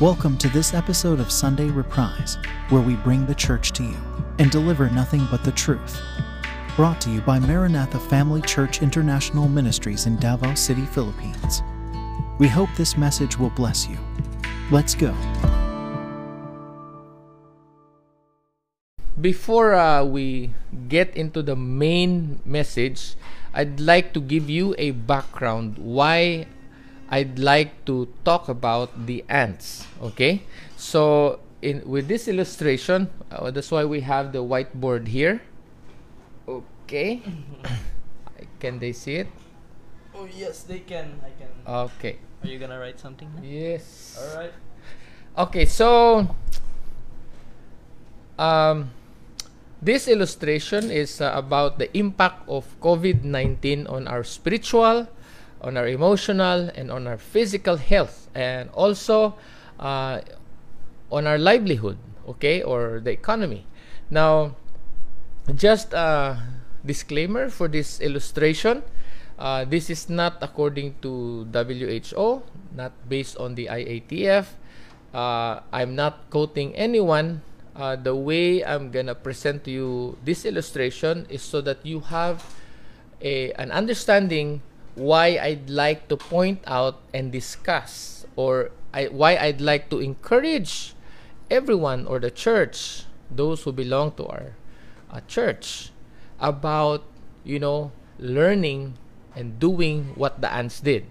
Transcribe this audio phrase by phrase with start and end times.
[0.00, 2.38] Welcome to this episode of Sunday Reprise,
[2.70, 3.98] where we bring the church to you
[4.38, 6.00] and deliver nothing but the truth.
[6.74, 11.60] Brought to you by Maranatha Family Church International Ministries in Davao City, Philippines.
[12.38, 13.98] We hope this message will bless you.
[14.70, 15.14] Let's go.
[19.20, 20.54] Before uh, we
[20.88, 23.16] get into the main message,
[23.52, 26.46] I'd like to give you a background why
[27.10, 29.86] I'd like to talk about the ants.
[29.98, 30.46] Okay,
[30.78, 35.42] so in with this illustration, uh, that's why we have the whiteboard here.
[36.46, 37.20] Okay,
[38.62, 39.28] can they see it?
[40.14, 41.18] Oh yes, they can.
[41.20, 41.50] I can.
[41.66, 42.22] Okay.
[42.42, 43.28] Are you gonna write something?
[43.42, 44.16] Yes.
[44.16, 44.54] All right.
[45.36, 46.24] Okay, so
[48.40, 48.90] um,
[49.82, 55.08] this illustration is uh, about the impact of COVID 19 on our spiritual,
[55.60, 59.34] on our emotional, and on our physical health, and also
[59.78, 60.20] uh,
[61.10, 63.66] on our livelihood, okay, or the economy.
[64.10, 64.56] Now,
[65.54, 66.38] just a
[66.84, 68.82] disclaimer for this illustration.
[69.38, 72.42] Uh, this is not according to WHO,
[72.76, 74.46] not based on the IATF.
[75.14, 77.42] Uh, I'm not quoting anyone.
[77.74, 82.44] Uh, the way I'm gonna present to you this illustration is so that you have
[83.22, 84.60] a, an understanding
[85.00, 90.92] why I'd like to point out and discuss, or I, why I'd like to encourage
[91.50, 94.52] everyone or the church, those who belong to our
[95.10, 95.90] uh, church,
[96.38, 97.04] about
[97.44, 99.00] you know learning
[99.34, 101.08] and doing what the ants did.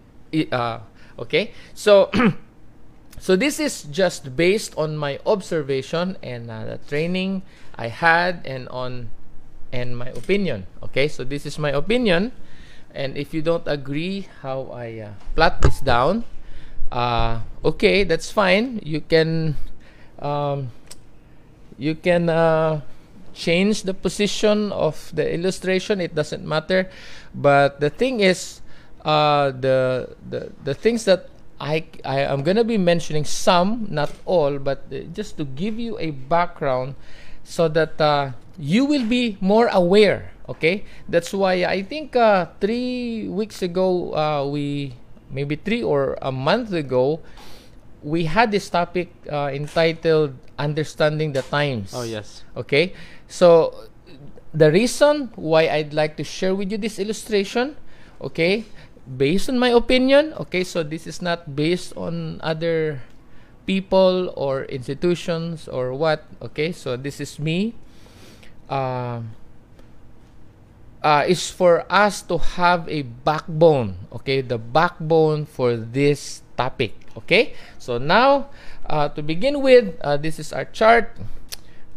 [0.53, 0.85] Uh,
[1.17, 2.13] okay, so
[3.19, 7.41] so this is just based on my observation and uh, the training
[7.73, 9.09] I had, and on
[9.73, 10.67] and my opinion.
[10.83, 12.33] Okay, so this is my opinion,
[12.93, 16.25] and if you don't agree how I uh, plot this down,
[16.91, 18.79] uh, okay, that's fine.
[18.83, 19.55] You can
[20.19, 20.71] um,
[21.77, 22.81] you can uh,
[23.33, 26.89] change the position of the illustration it doesn't matter
[27.33, 28.61] but the thing is
[29.05, 31.29] uh, the, the the things that
[31.59, 35.97] I, I am gonna be mentioning some not all but uh, just to give you
[35.99, 36.95] a background
[37.44, 40.84] so that uh, you will be more aware okay?
[41.08, 44.97] That's why I think uh, three weeks ago uh, we
[45.31, 47.22] maybe three or a month ago
[48.02, 51.94] we had this topic uh, entitled understanding the times.
[51.94, 52.44] Oh yes.
[52.58, 52.94] okay?
[53.30, 53.88] So
[54.50, 57.78] the reason why i'd like to share with you this illustration
[58.20, 58.66] okay?
[59.06, 60.66] Based on my opinion okay?
[60.66, 63.02] So this is not based on other
[63.70, 66.74] people or institutions or what okay?
[66.74, 67.78] So this is me
[68.69, 69.35] um
[71.03, 74.41] uh, is for us to have a backbone okay?
[74.41, 77.53] The backbone for this topic okay?
[77.78, 78.50] So now
[78.85, 81.16] uh, to begin with uh, this is our chart.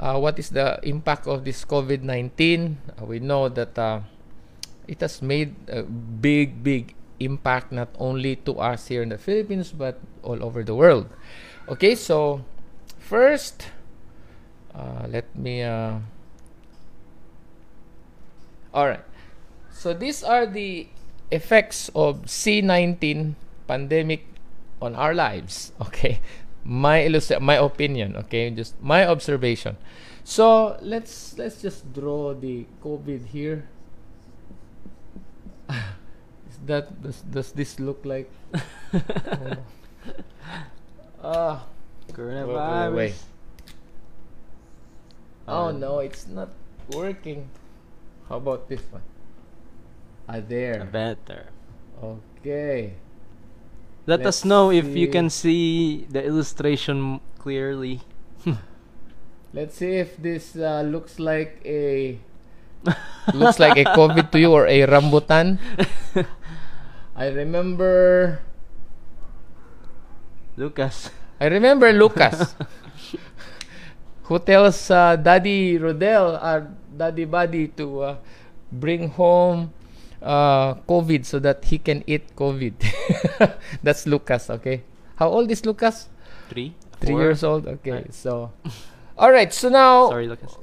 [0.00, 4.00] Uh, what is the impact of this covid-19 uh, we know that uh,
[4.88, 9.70] it has made a big big impact not only to us here in the philippines
[9.70, 11.06] but all over the world.
[11.68, 12.42] Okay so
[12.98, 13.70] first
[14.74, 16.02] uh, let me uh,
[18.74, 19.04] all right.
[19.70, 20.88] So these are the
[21.30, 23.34] effects of C19
[23.66, 24.26] pandemic
[24.80, 25.72] on our lives.
[25.80, 26.20] Okay.
[26.64, 28.46] My illustri- my opinion, okay?
[28.50, 29.76] Just my observation.
[30.22, 33.66] So, let's let's just draw the COVID here.
[36.46, 38.30] Is that does, does this look like
[41.22, 41.66] Ah,
[42.12, 42.94] Coronavirus.
[42.94, 43.14] wait.
[45.48, 46.50] Oh Um, no, it's not
[46.94, 47.50] working.
[48.32, 49.04] How about this one?
[50.24, 50.88] Ah, there.
[50.88, 51.52] Better.
[52.00, 52.96] Okay.
[54.08, 58.00] Let Let's us know if you can see the illustration clearly.
[59.52, 62.16] Let's see if this uh, looks like a
[63.36, 65.60] looks like a COVID to you or a rambutan.
[67.12, 68.40] I remember
[70.56, 71.12] Lucas.
[71.36, 72.56] I remember Lucas
[74.32, 76.64] who tells uh, Daddy Rodel, uh,
[76.96, 78.16] Daddy Buddy to uh,
[78.70, 79.72] bring home
[80.20, 82.74] uh, COVID so that he can eat COVID.
[83.82, 84.82] That's Lucas, okay?
[85.16, 86.08] How old is Lucas?
[86.48, 86.74] Three.
[87.00, 87.20] Three Four?
[87.22, 87.66] years old.
[87.66, 88.14] Okay, Right.
[88.14, 88.52] so
[89.18, 89.52] all right.
[89.52, 90.54] So now, Sorry, Lucas.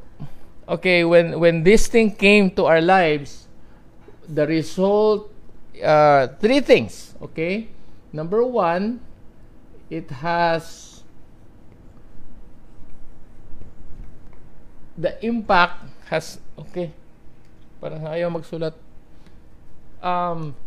[0.68, 3.48] okay, when when this thing came to our lives,
[4.28, 5.28] the result,
[5.84, 7.16] uh, three things.
[7.22, 7.68] Okay,
[8.14, 9.02] number one,
[9.92, 11.04] it has
[14.98, 16.92] the impact has okay.
[17.80, 18.76] Parang ayaw magsulat.
[20.04, 20.58] Um,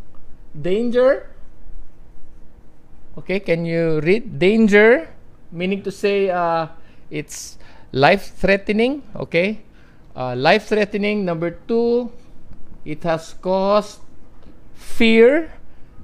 [0.54, 1.28] danger.
[3.18, 5.12] Okay, can you read danger?
[5.52, 6.66] meaning to say uh,
[7.12, 7.60] it's
[7.92, 9.04] life threatening.
[9.14, 9.60] Okay,
[10.16, 11.24] uh, life threatening.
[11.24, 12.10] Number two,
[12.84, 14.00] it has caused
[14.74, 15.52] fear,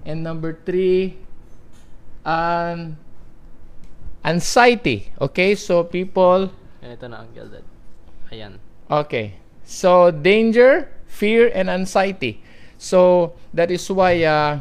[0.05, 1.17] and number three,
[2.25, 3.01] an
[4.23, 5.11] anxiety.
[5.19, 6.53] Okay, so people.
[6.85, 7.65] Ito na ang gilded.
[8.31, 8.61] Ayan.
[8.91, 9.35] Okay.
[9.65, 12.41] So danger, fear, and anxiety.
[12.79, 14.61] So that is why uh,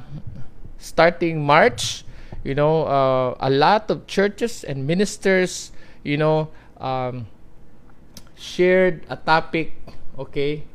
[0.78, 2.04] starting March,
[2.44, 5.72] you know, uh, a lot of churches and ministers,
[6.04, 7.28] you know, um,
[8.36, 9.74] shared a topic.
[10.18, 10.66] Okay,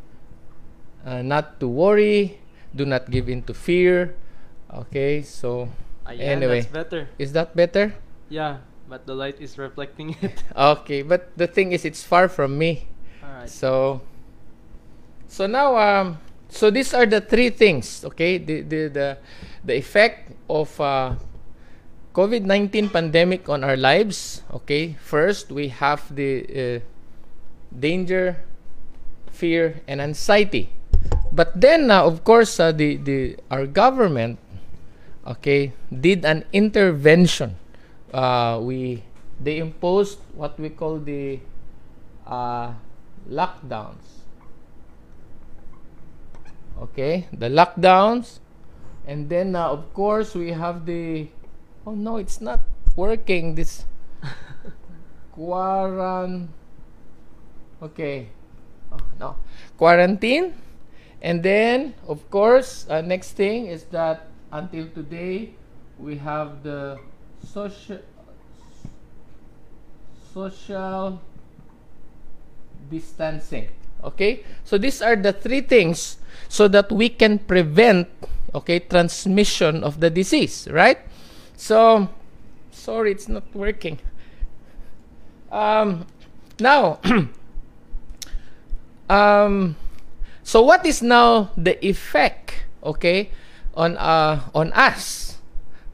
[1.05, 2.39] uh, not to worry,
[2.75, 4.15] do not give in to fear.
[4.73, 5.69] Okay, so
[6.07, 6.65] Ayan, Anyway.
[7.19, 7.95] is that better?
[8.29, 8.59] Yeah,
[8.89, 10.43] but the light is reflecting it.
[10.57, 12.89] Okay, but the thing is, it's far from me.
[13.47, 14.01] So,
[15.29, 16.19] so now, um,
[16.49, 18.05] so these are the three things.
[18.05, 19.19] Okay, the the the,
[19.65, 21.15] the effect of uh,
[22.15, 24.43] COVID nineteen pandemic on our lives.
[24.53, 26.81] Okay, first we have the uh,
[27.73, 28.45] danger,
[29.31, 30.71] fear, and anxiety.
[31.33, 34.39] But then, uh, of course, uh, the the our government,
[35.27, 37.57] okay, did an intervention.
[38.13, 39.03] Uh, we
[39.41, 41.41] they imposed what we call the
[42.29, 42.77] uh,
[43.29, 44.27] lockdowns.
[46.79, 48.41] Okay, the lockdowns,
[49.07, 51.29] and then uh, of course we have the.
[51.87, 52.61] Oh no, it's not
[52.97, 53.55] working.
[53.55, 53.85] This
[55.35, 56.49] quaran.
[57.83, 58.29] Okay,
[58.91, 59.37] oh, no
[59.83, 60.55] quarantine,
[61.21, 65.51] and then of course uh, next thing is that until today
[65.99, 66.99] we have the
[67.43, 67.99] social
[70.31, 71.19] social
[72.91, 73.69] distancing.
[74.03, 74.45] Okay?
[74.65, 76.19] So these are the three things
[76.49, 78.09] so that we can prevent
[78.55, 80.99] okay transmission of the disease, right?
[81.57, 82.09] So
[82.71, 84.01] sorry it's not working.
[85.51, 86.07] Um
[86.61, 87.01] now
[89.11, 89.77] um
[90.43, 93.31] so what is now the effect okay
[93.75, 95.33] on uh on us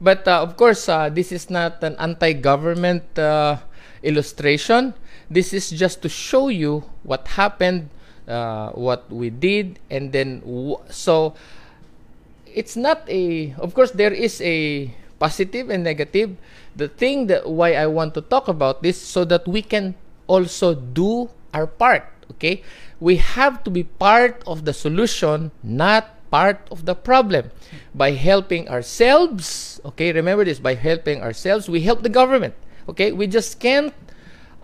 [0.01, 3.57] but uh, of course uh, this is not an anti-government uh,
[4.03, 4.93] illustration
[5.29, 7.89] this is just to show you what happened
[8.27, 10.41] uh, what we did and then
[10.89, 11.33] so
[12.45, 14.89] it's not a of course there is a
[15.19, 16.37] positive and negative.
[16.75, 19.95] The thing that why i want to talk about this so that we can
[20.27, 22.63] also do our part okay?
[22.99, 27.49] We have to be part of the solution not part of the problem.
[27.93, 32.55] By helping ourselves okay remember this by helping ourselves we help the government
[32.87, 33.11] okay?
[33.11, 33.93] We just can't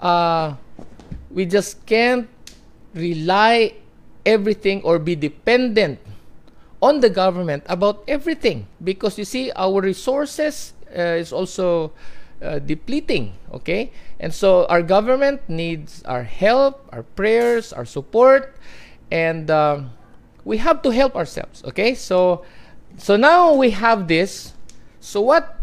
[0.02, 0.56] uh,
[1.32, 2.28] we just can't
[2.94, 3.74] rely
[4.26, 6.00] everything or be dependent
[6.82, 11.92] on the government about everything because you see our resources uh, is also
[12.42, 13.92] uh, depleting okay?
[14.20, 18.56] And so our government needs our help our prayers our support
[19.12, 19.92] and um,
[20.44, 21.96] we have to help ourselves okay?
[21.96, 22.46] So
[22.98, 24.54] so now we have this.
[25.00, 25.60] So what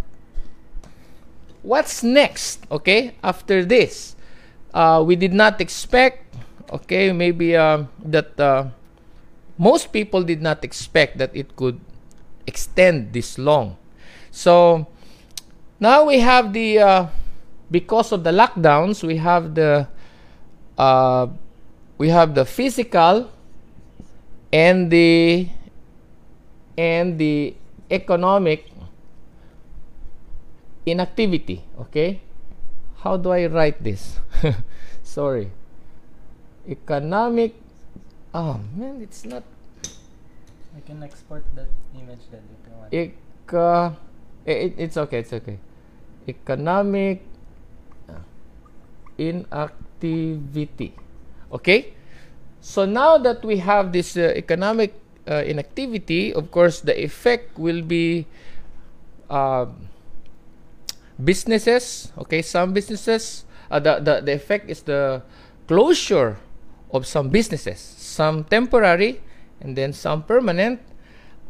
[1.62, 4.16] what's next okay after this
[4.74, 6.34] uh, we did not expect
[6.72, 8.64] okay maybe um, that uh,
[9.58, 11.80] most people did not expect that it could
[12.46, 13.76] extend this long.
[14.30, 14.86] So
[15.78, 17.06] now we have the uh,
[17.70, 19.86] because of the lockdowns we have the
[20.78, 21.26] uh,
[21.98, 23.30] we have the physical
[24.52, 25.48] and the
[26.76, 27.54] and the
[27.90, 28.66] economic
[30.86, 32.20] inactivity okay
[33.02, 34.18] how do i write this
[35.02, 35.50] sorry
[36.66, 37.54] economic
[38.34, 39.42] oh man it's not
[40.72, 42.88] I can export that image then if you want.
[42.92, 43.96] Eco,
[44.46, 45.58] it, it's okay, it's okay.
[46.26, 47.20] Economic
[48.08, 48.24] uh,
[49.18, 50.96] inactivity.
[51.52, 51.92] Okay?
[52.60, 54.94] So now that we have this uh, economic
[55.28, 58.26] uh, inactivity, of course, the effect will be
[59.28, 59.66] uh,
[61.22, 62.12] businesses.
[62.18, 65.22] Okay, some businesses, uh, the, the, the effect is the
[65.66, 66.38] closure
[66.90, 69.20] of some businesses, some temporary
[69.60, 70.80] and then some permanent.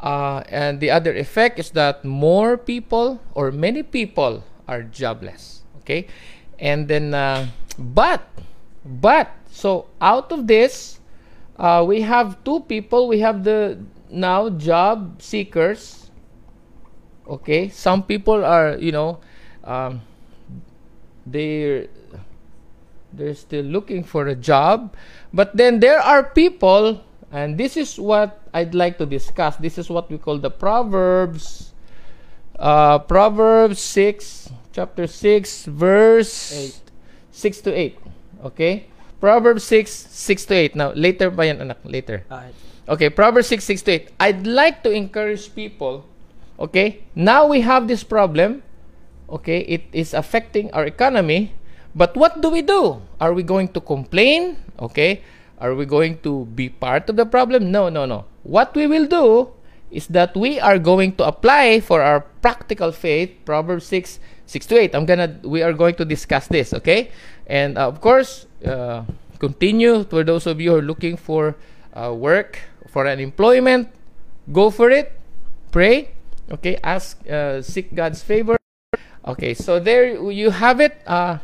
[0.00, 5.62] Uh, and the other effect is that more people or many people are jobless.
[5.78, 6.06] Okay,
[6.58, 7.46] and then uh,
[7.78, 8.22] but
[8.84, 10.98] but so out of this,
[11.56, 13.06] uh, we have two people.
[13.06, 13.78] We have the
[14.10, 16.10] now job seekers.
[17.26, 19.20] Okay, some people are you know
[19.64, 20.02] um,
[21.26, 21.86] they're
[23.12, 24.94] they're still looking for a job,
[25.32, 29.56] but then there are people and this is what I'd like to discuss.
[29.56, 31.72] This is what we call the Proverbs.
[32.58, 36.80] Uh, Proverbs 6 chapter 6, verse Eight.
[37.32, 37.98] 6 to 8.
[38.44, 38.86] Okay?
[39.20, 40.76] Proverbs 6, 6 to 8.
[40.76, 41.78] Now, later yan, anak?
[41.84, 42.24] Later.
[42.88, 44.10] Okay, Proverbs 6, 6 to 8.
[44.20, 46.04] I'd like to encourage people,
[46.58, 47.04] okay?
[47.14, 48.62] Now we have this problem,
[49.32, 49.60] okay?
[49.64, 51.56] It is affecting our economy,
[51.94, 53.00] but what do we do?
[53.20, 54.56] Are we going to complain?
[54.78, 55.22] Okay?
[55.58, 57.72] Are we going to be part of the problem?
[57.72, 58.26] No, no, no.
[58.42, 59.50] What we will do
[59.90, 64.78] is that we are going to apply for our practical faith, Proverbs 6, 6 to
[64.80, 64.94] 8.
[64.94, 67.10] I'm gonna, we are going to discuss this, okay?
[67.46, 69.04] And uh, of course, uh,
[69.38, 71.56] continue for those of you who are looking for
[71.92, 72.58] uh, work,
[72.88, 73.88] for an employment,
[74.50, 75.12] go for it.
[75.70, 76.10] Pray,
[76.50, 76.78] okay?
[76.82, 78.61] Ask, uh, seek God's favor.
[79.26, 81.00] Okay, so there you have it.
[81.06, 81.38] Uh,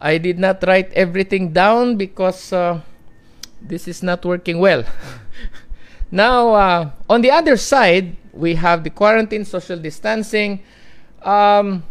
[0.00, 2.80] I did not write everything down because uh,
[3.60, 4.84] this is not working well.
[6.10, 10.60] now, uh, on the other side, we have the quarantine, social distancing.
[11.22, 11.84] Um,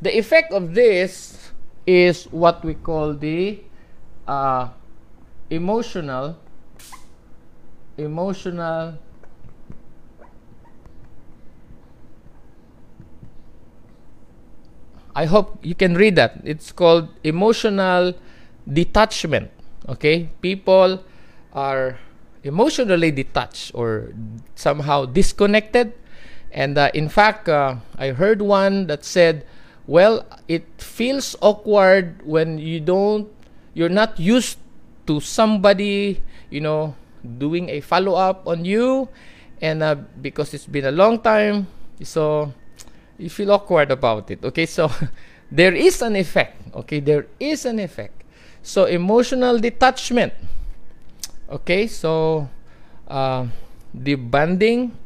[0.00, 1.50] the effect of this
[1.86, 3.60] is what we call the
[4.26, 4.68] uh,
[5.50, 6.36] emotional
[7.96, 8.98] emotional
[15.16, 16.44] I hope you can read that.
[16.44, 18.12] It's called emotional
[18.68, 19.48] detachment.
[19.88, 20.28] Okay?
[20.44, 21.00] People
[21.56, 21.98] are
[22.44, 24.12] emotionally detached or
[24.54, 25.96] somehow disconnected.
[26.52, 29.46] And uh, in fact, uh, I heard one that said,
[29.86, 33.32] well, it feels awkward when you don't,
[33.72, 34.58] you're not used
[35.06, 36.20] to somebody,
[36.50, 36.94] you know,
[37.38, 39.08] doing a follow up on you.
[39.62, 41.68] And uh, because it's been a long time,
[42.02, 42.52] so
[43.18, 44.66] you feel awkward about it okay?
[44.66, 44.90] So
[45.50, 47.00] there is an effect okay?
[47.00, 48.24] There is an effect.
[48.62, 50.32] So emotional detachment
[51.48, 51.86] okay?
[51.86, 52.48] So
[53.08, 53.46] uh,
[53.94, 54.96] the bonding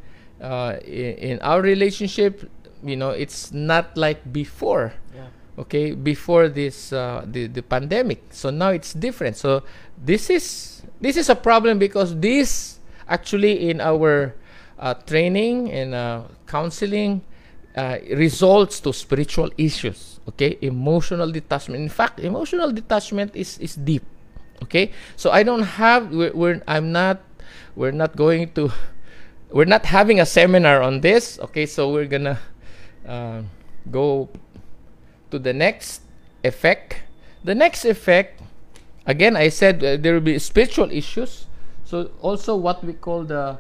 [0.41, 2.49] uh, in, in our relationship
[2.83, 5.29] you know it's not like before yeah.
[5.59, 5.93] okay?
[5.93, 8.23] Before this uh, the, the pandemic.
[8.31, 9.37] So now it's different.
[9.37, 9.63] So
[10.03, 14.35] this is this is a problem because this actually in our
[14.79, 17.21] uh, training and uh, counseling
[17.77, 20.59] uh, results to spiritual issues okay?
[20.61, 21.83] Emotional detachment.
[21.83, 24.05] In fact emotional detachment is is deep
[24.63, 24.93] okay?
[25.17, 27.21] So i don't have we're, we're i'm not
[27.75, 28.73] we're not going to
[29.51, 31.67] we're not having a seminar on this okay?
[31.67, 32.39] So we're gonna
[33.07, 33.43] uh,
[33.91, 34.29] go
[35.31, 36.03] to the next
[36.43, 37.03] effect.
[37.45, 38.43] The next effect
[39.07, 41.47] again i said uh, there will be spiritual issues.
[41.85, 43.59] So also what we call the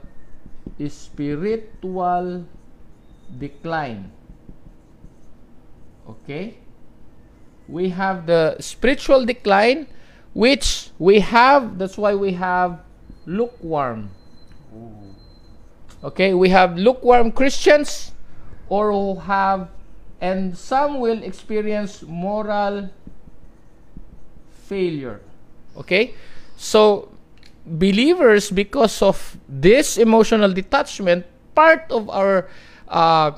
[0.86, 2.46] spiritual
[3.38, 4.10] decline.
[6.08, 6.58] Okay?
[7.68, 9.86] We have the spiritual decline,
[10.34, 12.80] which we have, that's why we have
[13.26, 14.10] lukewarm.
[16.02, 16.34] Okay?
[16.34, 18.12] We have lukewarm Christians,
[18.68, 19.68] or who have,
[20.20, 22.90] and some will experience moral
[24.66, 25.20] failure.
[25.76, 26.14] Okay?
[26.56, 27.08] So,
[27.66, 32.48] believers, because of this emotional detachment, part of our
[32.90, 33.30] uh,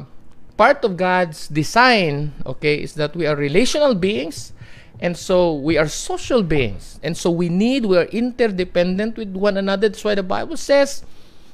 [0.57, 4.53] part of God's design, okay, is that we are relational beings,
[5.01, 9.57] and so we are social beings, and so we need, we are interdependent with one
[9.57, 9.89] another.
[9.89, 11.05] That's why the Bible says,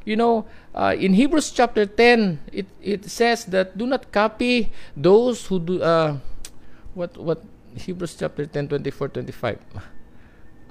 [0.04, 5.46] you know, uh, in Hebrews chapter 10, it, it says that do not copy those
[5.46, 6.16] who do, uh,
[6.94, 7.42] what, what,
[7.76, 9.58] Hebrews chapter 10, 24, 25.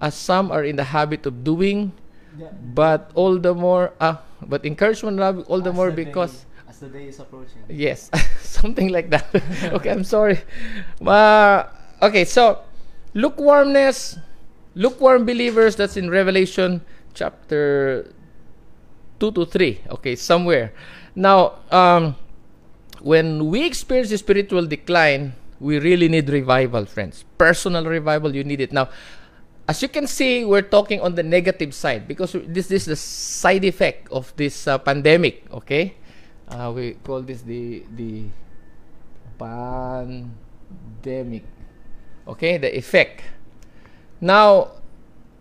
[0.01, 1.91] As some are in the habit of doing,
[2.37, 2.53] Yeah.
[2.53, 6.45] but all the more, uh, but encouragement love all the As more because
[6.77, 7.65] as the day is approaching.
[7.69, 8.09] Yes,
[8.41, 9.25] something like that.
[9.77, 10.39] okay, I'm sorry.
[11.01, 11.63] Uh,
[12.01, 12.61] okay, so
[13.13, 14.17] lukewarmness,
[14.75, 16.81] lukewarm believers, that's in Revelation
[17.13, 18.13] chapter
[19.19, 19.81] 2 to 3.
[19.97, 20.73] Okay, somewhere.
[21.15, 22.15] Now, um,
[23.01, 27.25] when we experience a spiritual decline, we really need revival, friends.
[27.37, 28.71] Personal revival, you need it.
[28.71, 28.89] Now,
[29.67, 32.95] as you can see, we're talking on the negative side because this, this is the
[32.95, 35.43] side effect of this uh, pandemic.
[35.51, 35.95] Okay,
[36.49, 38.25] uh, we call this the the
[39.37, 40.23] pandemic.
[42.27, 43.23] Okay, the effect.
[44.19, 44.71] Now,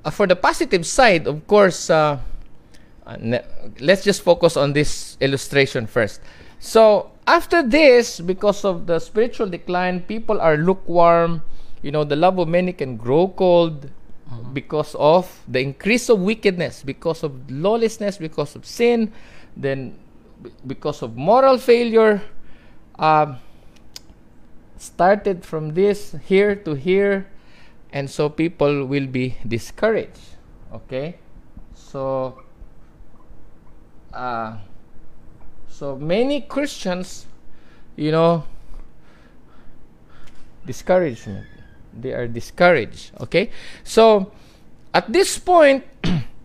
[0.05, 2.19] uh, for the positive side, of course, uh,
[3.07, 3.17] uh,
[3.81, 6.21] let's just focus on this illustration first.
[6.59, 11.43] So after this, because of the spiritual decline, people are lukewarm.
[11.83, 13.91] You know, the love of many can grow cold
[14.53, 19.13] because of the increase of wickedness, because of lawlessness, because of sin,
[19.57, 19.95] then
[20.67, 22.23] because of moral failure.
[22.99, 23.39] Um,
[24.79, 27.29] started from this here to here,
[27.93, 30.37] and so people will be discouraged.
[30.73, 31.17] Okay,
[31.75, 32.43] so
[34.13, 34.57] uh,
[35.69, 37.27] so many Christians,
[37.97, 38.45] you know,
[40.65, 41.47] discouragement.
[41.93, 43.13] They are discouraged.
[43.21, 43.51] Okay?
[43.85, 44.33] So,
[44.95, 45.85] at this point,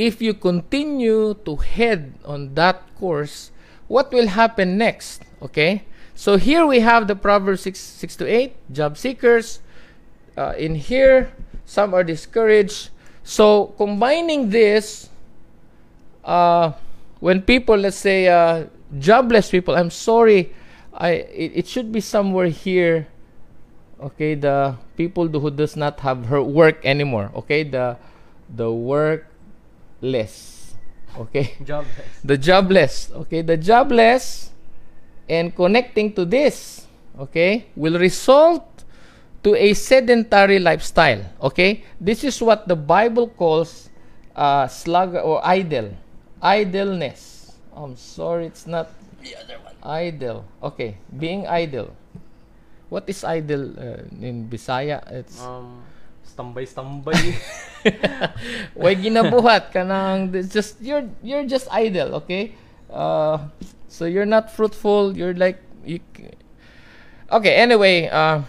[0.00, 3.52] if you continue to head on that course,
[3.86, 5.20] what will happen next?
[5.42, 5.84] Okay?
[6.14, 9.60] So, here we have the Proverbs 6, 6 to 8, job seekers.
[10.36, 11.32] Uh, in here,
[11.66, 12.88] some are discouraged.
[13.24, 15.10] So, combining this,
[16.24, 16.72] uh,
[17.20, 20.52] when people, let's say, uh, jobless people, I'm sorry,
[20.92, 23.06] I it, it should be somewhere here
[24.02, 27.96] okay the people who does not have her work anymore okay the
[28.48, 28.66] the
[30.00, 30.72] workless
[31.18, 32.20] okay Jobless.
[32.24, 32.94] the jobless.
[33.12, 34.50] Okay the jobless
[35.28, 36.86] and connecting to this
[37.18, 38.64] okay will result
[39.42, 41.24] to a sedentary lifestyle.
[41.42, 43.90] Okay this is what the bible calls
[44.36, 45.92] uh, slug or idle.
[46.40, 47.52] Idleness.
[47.76, 48.88] I'm sorry it's not
[49.82, 50.44] idle.
[50.62, 51.92] Okay being idle.
[52.88, 55.04] What is idle uh, in bisaya?
[55.10, 55.82] It's Um,
[56.30, 57.34] stambay-stambay.
[58.80, 62.54] Way ginabuhat ka ng it's just you're you're just idle, okay?
[62.86, 63.50] Uh,
[63.90, 65.16] so you're not fruitful.
[65.16, 65.98] You're like you.
[67.30, 67.54] Okay.
[67.58, 68.42] Anyway, uh,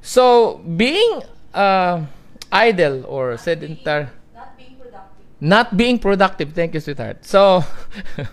[0.00, 2.04] so being uh,
[2.52, 5.24] idle or sedentary, Not being productive.
[5.40, 6.48] not being productive.
[6.56, 7.24] Thank you, sweetheart.
[7.28, 7.64] So.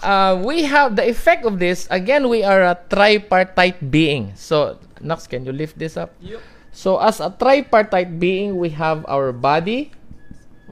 [0.00, 1.84] Uh, we have the effect of this.
[1.90, 4.32] Again, we are a tripartite being.
[4.34, 6.16] So, Nox, can you lift this up?
[6.24, 6.40] Yup.
[6.72, 9.92] So as a tripartite being, we have our body,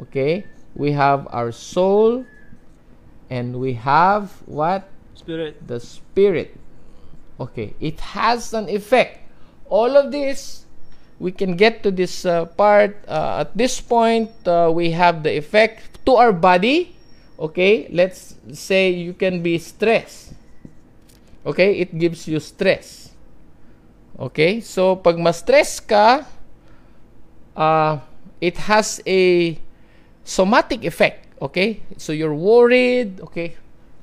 [0.03, 0.47] okay?
[0.75, 2.25] We have our soul,
[3.31, 4.89] and we have what?
[5.15, 5.67] Spirit.
[5.67, 6.55] The spirit.
[7.41, 9.23] Okay, it has an effect.
[9.69, 10.67] All of this,
[11.19, 12.99] we can get to this uh, part.
[13.07, 16.95] Uh, at this point, uh, we have the effect to our body.
[17.39, 20.35] Okay, let's say you can be stressed.
[21.47, 23.08] Okay, it gives you stress.
[24.19, 26.27] Okay, so pag ma-stress ka,
[27.55, 28.03] uh,
[28.43, 29.55] it has a
[30.27, 31.31] somatic effect.
[31.39, 33.23] Okay, so you're worried.
[33.23, 33.55] Okay,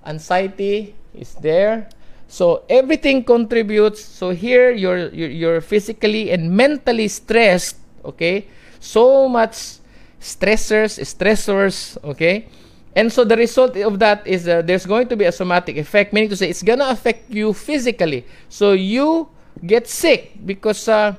[0.07, 1.91] anxiety is there.
[2.31, 3.99] So everything contributes.
[3.99, 7.75] So here you're you're, physically and mentally stressed.
[8.07, 8.47] Okay,
[8.79, 9.83] so much
[10.23, 11.99] stressors, stressors.
[12.07, 12.47] Okay,
[12.95, 16.15] and so the result of that is uh, there's going to be a somatic effect,
[16.15, 18.23] meaning to say it's gonna affect you physically.
[18.47, 21.15] So you get sick because uh,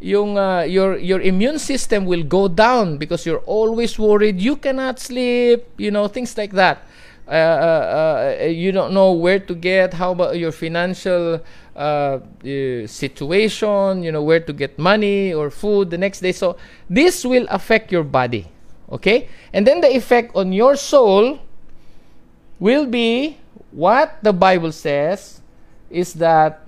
[0.00, 4.40] yung uh, your your immune system will go down because you're always worried.
[4.40, 5.64] You cannot sleep.
[5.78, 6.84] You know things like that.
[7.26, 9.94] Uh, uh, uh, you don't know where to get.
[9.94, 11.40] How about your financial
[11.74, 12.20] uh, uh,
[12.86, 14.04] situation?
[14.04, 16.32] You know where to get money or food the next day.
[16.32, 16.56] So
[16.88, 18.48] this will affect your body.
[18.92, 21.40] Okay, and then the effect on your soul
[22.60, 23.38] will be
[23.72, 25.40] what the Bible says
[25.88, 26.63] is that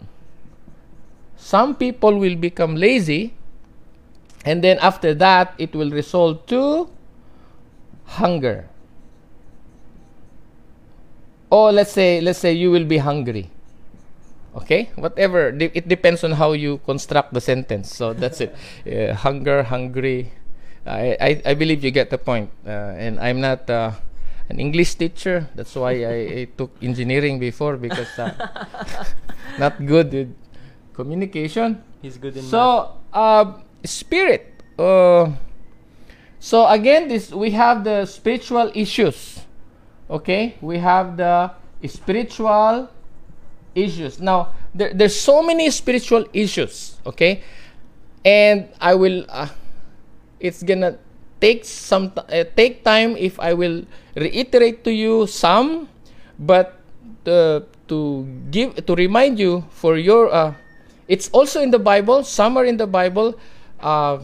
[1.37, 3.35] some people will become lazy
[4.44, 6.88] and then after that it will result to
[8.18, 8.68] hunger.
[11.51, 13.51] Or let's say let's say you will be hungry.
[14.57, 14.90] Okay?
[14.96, 17.94] Whatever De- it depends on how you construct the sentence.
[17.94, 18.55] So that's it.
[18.87, 20.31] Uh, hunger hungry.
[20.87, 22.49] I, I i believe you get the point.
[22.62, 23.90] Uh, and i'm not uh,
[24.49, 25.51] an english teacher.
[25.59, 28.31] That's why I, I took engineering before because uh,
[29.59, 30.31] not good with
[30.96, 34.62] communication He's good in so, uh, spirit.
[34.78, 35.35] Uh,
[36.38, 39.42] so again, this we have the spiritual issues.
[40.06, 41.50] Okay, we have the
[41.90, 42.87] spiritual
[43.74, 44.20] issues.
[44.20, 46.94] Now, there, there's so many spiritual issues.
[47.02, 47.42] Okay,
[48.24, 49.26] and I will.
[49.28, 49.50] Uh,
[50.38, 51.02] it's gonna
[51.40, 53.82] take some uh, take time if I will
[54.14, 55.88] reiterate to you some,
[56.38, 56.78] but
[57.26, 58.22] uh, to
[58.54, 60.54] give to remind you for your uh,
[61.09, 62.25] it's also in the Bible.
[62.25, 63.38] somewhere in the Bible.
[63.81, 64.19] Uh,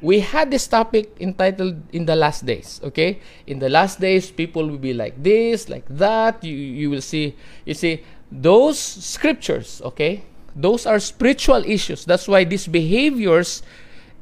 [0.00, 4.66] we had this topic entitled "In the Last Days." Okay, in the last days, people
[4.68, 6.42] will be like this, like that.
[6.42, 7.36] You you will see.
[7.64, 9.80] You see those scriptures.
[9.84, 10.24] Okay,
[10.56, 12.04] those are spiritual issues.
[12.04, 13.62] That's why these behaviors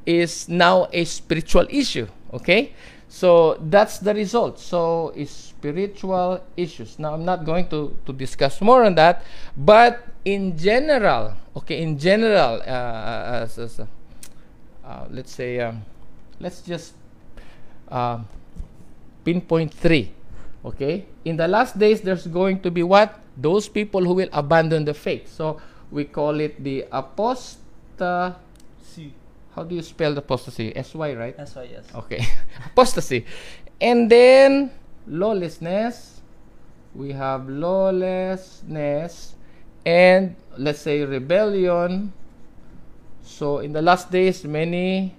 [0.04, 2.06] is now a spiritual issue.
[2.33, 2.72] Okay,
[3.09, 4.61] so that's the result.
[4.61, 6.98] So is spiritual issues.
[6.98, 9.20] Now I'm not going to to discuss more on that,
[9.52, 13.88] but in general, okay, in general, uh, as, as a,
[14.80, 15.84] uh, let's say, um,
[16.40, 16.96] let's just
[17.92, 18.24] um
[19.20, 20.16] pinpoint three.
[20.64, 24.88] Okay, in the last days, there's going to be what those people who will abandon
[24.88, 25.28] the faith.
[25.28, 25.60] So
[25.92, 29.12] we call it the apostasy.
[29.52, 30.72] How do you spell the apostasy?
[30.76, 31.36] S Y, right?
[31.36, 31.84] Why, yes.
[31.92, 32.22] Okay.
[32.70, 33.26] Apostasy.
[33.80, 34.70] And then
[35.10, 36.22] lawlessness.
[36.94, 39.34] We have lawlessness
[39.84, 42.12] and let's say rebellion.
[43.22, 45.14] So in the last days, many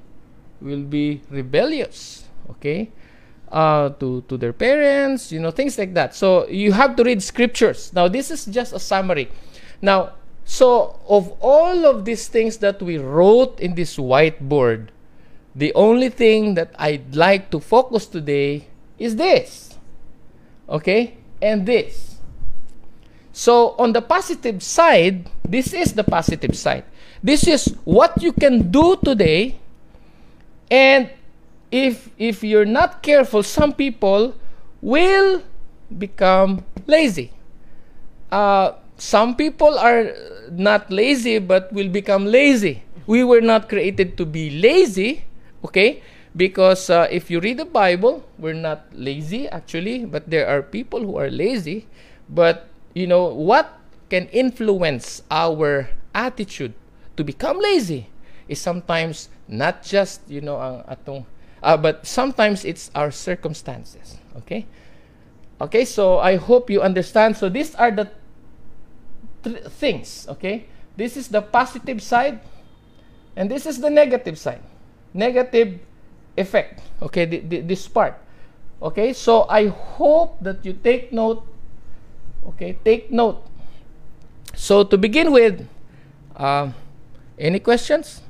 [0.59, 2.25] will be rebellious.
[2.49, 2.91] Okay,
[3.51, 6.15] uh, to to their parents, you know, things like that.
[6.15, 7.93] So you have to read scriptures.
[7.93, 9.29] Now this is just a summary.
[9.81, 14.89] Now, so of all of these things that we wrote in this whiteboard,
[15.55, 18.67] the only thing that I'd like to focus today
[18.99, 19.70] is this.
[20.71, 22.15] Okay, and this.
[23.33, 26.85] So on the positive side, this is the positive side.
[27.21, 29.59] This is what you can do today.
[30.71, 31.11] And
[31.71, 34.33] if if you're not careful, some people
[34.81, 35.43] will
[35.97, 37.31] become lazy.
[38.31, 40.15] Uh, some people are
[40.51, 42.83] not lazy but will become lazy.
[43.07, 45.25] We were not created to be lazy,
[45.65, 46.01] okay?
[46.35, 51.01] Because uh, if you read the Bible, we're not lazy actually, but there are people
[51.01, 51.87] who are lazy.
[52.29, 56.73] But you know what can influence our attitude
[57.15, 58.07] to become lazy
[58.47, 61.25] is sometimes not just you know ang atong
[61.63, 64.67] uh, but sometimes it's our circumstances okay?
[65.61, 67.37] Okay so i hope you understand.
[67.37, 68.09] So these are the
[69.43, 70.67] th- things okay?
[70.97, 72.41] This is the positive side
[73.35, 74.61] and this is the negative side.
[75.13, 75.79] Negative
[76.37, 78.17] effect okay th- th- this part
[78.81, 81.43] okay so i hope that you take note
[82.47, 83.45] Okay, take note.
[84.55, 85.67] So to begin with,
[86.35, 86.71] uh,
[87.37, 88.21] any questions?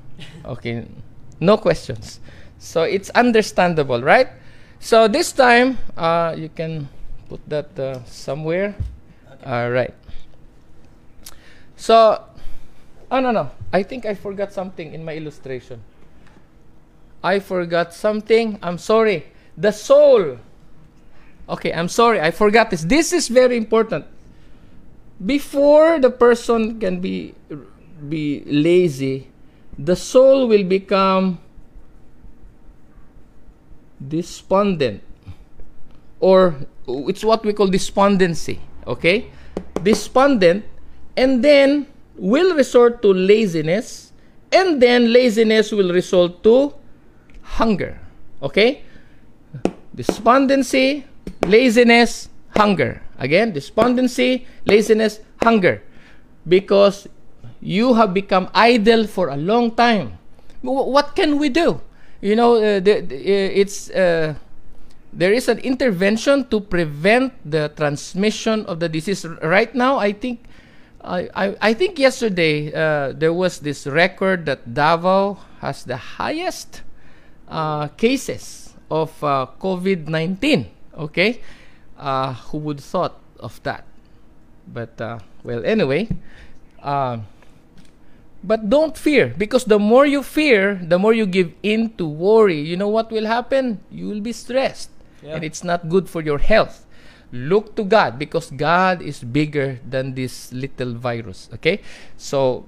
[0.46, 0.86] Okay,
[1.40, 2.20] no questions.
[2.60, 4.28] So it's understandable, right?
[4.80, 6.90] So this time, uh, you can
[7.30, 8.76] put that uh, somewhere.
[9.46, 9.94] All right.
[11.76, 12.22] So,
[13.10, 15.82] oh no no, I think I forgot something in my illustration.
[17.24, 18.58] I forgot something.
[18.62, 19.26] I'm sorry.
[19.58, 20.38] The soul
[21.52, 22.88] Okay, I'm sorry, I forgot this.
[22.88, 24.06] This is very important.
[25.20, 27.36] Before the person can be
[28.08, 29.28] be lazy,
[29.78, 31.44] the soul will become
[34.00, 35.04] despondent
[36.24, 36.56] or
[36.88, 38.58] it's what we call despondency,
[38.88, 39.30] okay?
[39.84, 40.64] Despondent
[41.18, 44.14] and then will resort to laziness
[44.52, 46.74] and then laziness will result to
[47.58, 48.00] hunger,
[48.42, 48.84] okay?
[49.96, 51.06] Despondency,
[51.46, 53.02] laziness, hunger.
[53.20, 55.84] Again, despondency, laziness, hunger.
[56.48, 57.08] Because
[57.62, 60.18] you have become idle for a long time.
[60.62, 61.82] What can we do?
[62.22, 64.36] You know, uh, the, the, uh, it's uh,
[65.14, 69.26] there is an intervention to prevent the transmission of the disease.
[69.44, 70.46] Right now, I think,
[71.02, 76.82] I, I, I think yesterday uh, there was this record that Davao has the highest
[77.52, 81.42] uh, cases of uh, COVID 19 Okay?
[81.98, 83.86] Uh, who would thought of that?
[84.68, 86.10] But, uh, well, anyway.
[86.82, 87.20] Uh,
[88.44, 92.60] but don't fear because the more you fear, the more you give in to worry.
[92.60, 93.82] You know what will happen?
[93.92, 94.90] You will be stressed.
[95.22, 95.36] Yeah.
[95.36, 96.86] And it's not good for your health.
[97.32, 101.50] Look to God because God is bigger than this little virus.
[101.54, 101.82] Okay?
[102.18, 102.66] So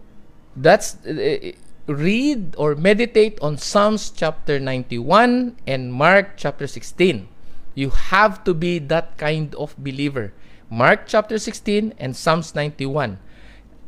[0.55, 0.95] that's.
[1.05, 1.51] Uh,
[1.87, 7.27] read or meditate on Psalms chapter 91 and Mark chapter 16.
[7.75, 10.33] You have to be that kind of believer.
[10.69, 13.19] Mark chapter 16 and Psalms 91.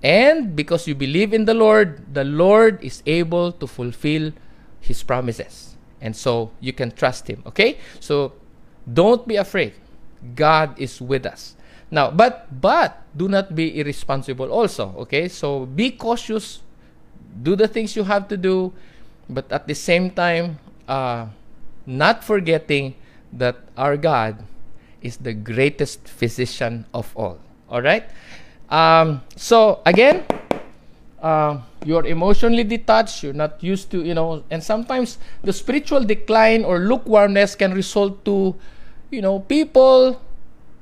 [0.04, 4.34] And because you believe in the Lord, the Lord is able to fulfill
[4.80, 5.78] his promises.
[6.02, 7.44] And so you can trust him.
[7.46, 7.78] Okay?
[8.00, 8.34] So
[8.92, 9.74] don't be afraid.
[10.36, 11.56] God is with us.
[11.92, 15.30] Now, but but do not be irresponsible also, okay?
[15.30, 16.65] So be cautious,
[17.44, 18.74] do the things you have to do,
[19.30, 21.28] but at the same time uh,
[21.86, 22.96] not forgetting
[23.34, 24.44] that our God
[25.02, 27.38] is the greatest physician of all.
[27.70, 28.10] All right?
[28.70, 30.26] Um, so, again,
[31.22, 36.66] uh, you're emotionally detached, you're not used to, you know, and sometimes the spiritual decline
[36.66, 38.56] or lukewarmness can result to,
[39.12, 40.22] you know, people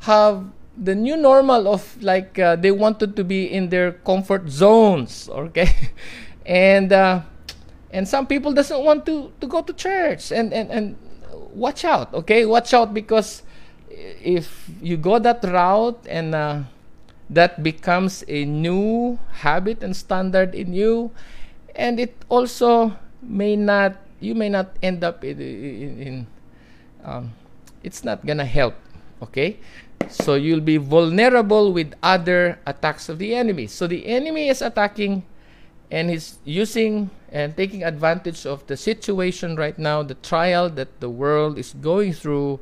[0.01, 0.45] have
[0.77, 5.91] the new normal of like uh, they wanted to be in their comfort zones, okay?
[6.45, 7.21] And uh,
[7.91, 10.95] and some people doesn't want to to go to church and and and
[11.53, 12.45] watch out, okay?
[12.45, 13.43] Watch out because
[13.89, 16.63] if you go that route and uh,
[17.29, 21.12] that becomes a new habit and standard in you,
[21.75, 26.27] and it also may not, you may not end up in, in, in
[27.03, 27.34] um,
[27.84, 28.75] it's not gonna help,
[29.21, 29.60] okay?
[30.10, 33.67] So you'll be vulnerable with other attacks of the enemy.
[33.67, 35.23] So the enemy is attacking
[35.93, 41.10] and he's using and taking advantage of the situation right now, the trial that the
[41.10, 42.60] world is going through.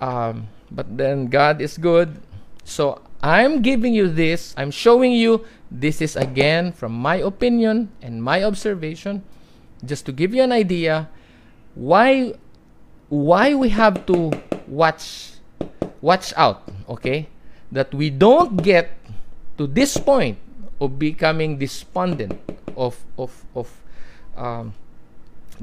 [0.00, 2.22] Um, but then God is good.
[2.62, 8.22] So I'm giving you this, I'm showing you this is again from my opinion and
[8.22, 9.26] my observation,
[9.84, 11.10] just to give you an idea
[11.74, 12.34] why
[13.08, 14.30] why we have to
[14.70, 15.34] watch
[15.98, 17.26] watch out, okay?
[17.72, 18.94] That we don't get
[19.58, 20.38] to this point
[20.78, 22.51] of becoming despondent
[22.82, 23.68] of of of
[24.36, 24.74] um,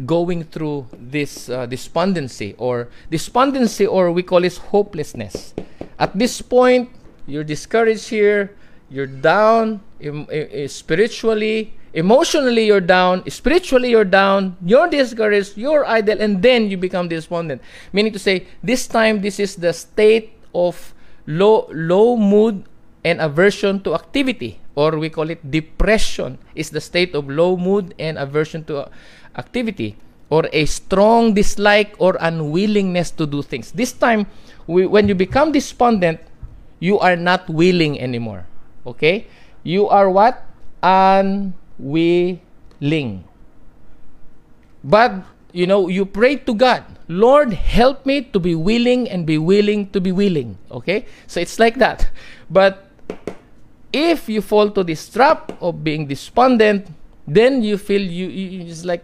[0.06, 5.54] going through this uh, despondency or despondency or we call it hopelessness.
[6.00, 6.90] At this point
[7.28, 8.56] you're discouraged here
[8.90, 10.28] you're down em-
[10.72, 17.10] spiritually emotionally you're down spiritually you're down you're discouraged you're idle and then you become
[17.10, 17.62] despondent.
[17.92, 20.94] Meaning to say this time this is the state of
[21.28, 22.64] low low mood
[23.04, 27.92] and aversion to activity or we call it depression is the state of low mood
[28.00, 28.88] and aversion to
[29.36, 30.00] activity
[30.32, 33.76] or a strong dislike or unwillingness to do things.
[33.76, 34.24] This time
[34.72, 36.24] we, when you become despondent
[36.80, 38.48] you are not willing anymore
[38.88, 39.28] okay?
[39.68, 40.48] You are what?
[40.80, 41.52] Unwilling.
[44.80, 49.36] But you know you pray to god lord help me to be willing and be
[49.36, 51.04] willing to be willing okay?
[51.28, 52.08] So it's like that.
[52.50, 52.89] But
[53.92, 56.88] if you fall to this trap of being despondent
[57.30, 59.04] then you feel you, you like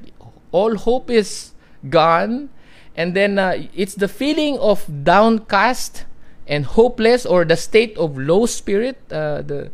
[0.52, 1.52] all hope is
[1.90, 2.50] gone.
[2.96, 6.06] And then uh, it's the feeling of downcast
[6.48, 9.72] and hopeless or the state of low spirit uh, the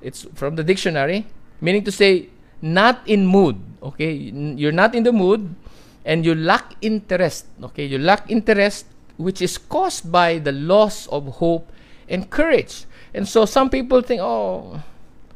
[0.00, 1.26] it's from the dictionary
[1.60, 2.30] meaning to say
[2.62, 4.14] not in mood okay?
[4.14, 5.54] You're not in the mood
[6.04, 7.84] and you lack interest okay?
[7.84, 11.70] You lack interest which is caused by the loss of hope
[12.08, 14.80] and courage and so some people think oh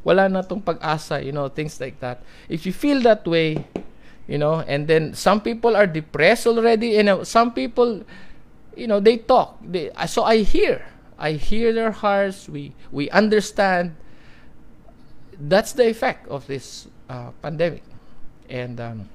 [0.07, 2.23] wala na tong pag-asa you know things like that.
[2.49, 3.67] If you feel that way
[4.31, 8.07] you know and then some people are depressed already you know some people
[8.77, 9.59] you know they talk.
[9.65, 10.85] They so i hear.
[11.19, 12.47] I hear their hearts.
[12.47, 13.97] We we understand.
[15.41, 17.83] That's the effect of this uh, pandemic.
[18.49, 19.09] And um,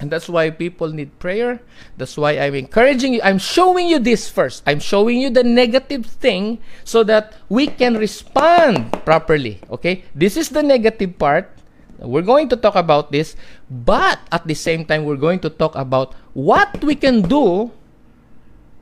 [0.00, 1.60] and that's why people need prayer.
[1.96, 3.20] That's why i'm encouraging you.
[3.22, 4.62] I'm showing you this first.
[4.66, 10.04] I'm showing you the negative thing so that we can respond properly okay?
[10.14, 11.50] This is the negative part.
[11.98, 13.36] We're going to talk about this
[13.70, 17.70] but at the same time we're going to talk about what we can do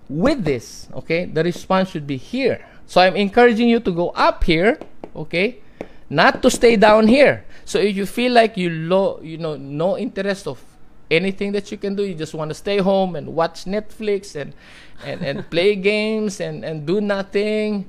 [0.09, 1.27] with this okay?
[1.27, 2.65] The response should be here.
[2.87, 4.81] So i'm encouraging you to go up here
[5.15, 5.61] okay?
[6.09, 7.45] Not to stay down here.
[7.65, 10.72] So if you feel like you low you know no interest of
[11.13, 12.03] anything that you can do.
[12.03, 14.57] You just want to stay home and watch netflix and
[15.05, 17.85] and, and play games and and do nothing.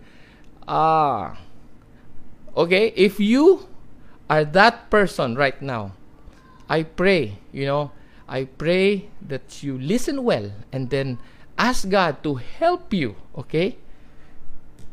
[0.67, 1.39] Ah
[2.55, 2.93] okay?
[2.95, 3.67] If you
[4.29, 5.91] are that person right now
[6.69, 7.91] i pray you know
[8.27, 11.19] i pray that you listen well and then
[11.57, 13.77] ask god to help you okay?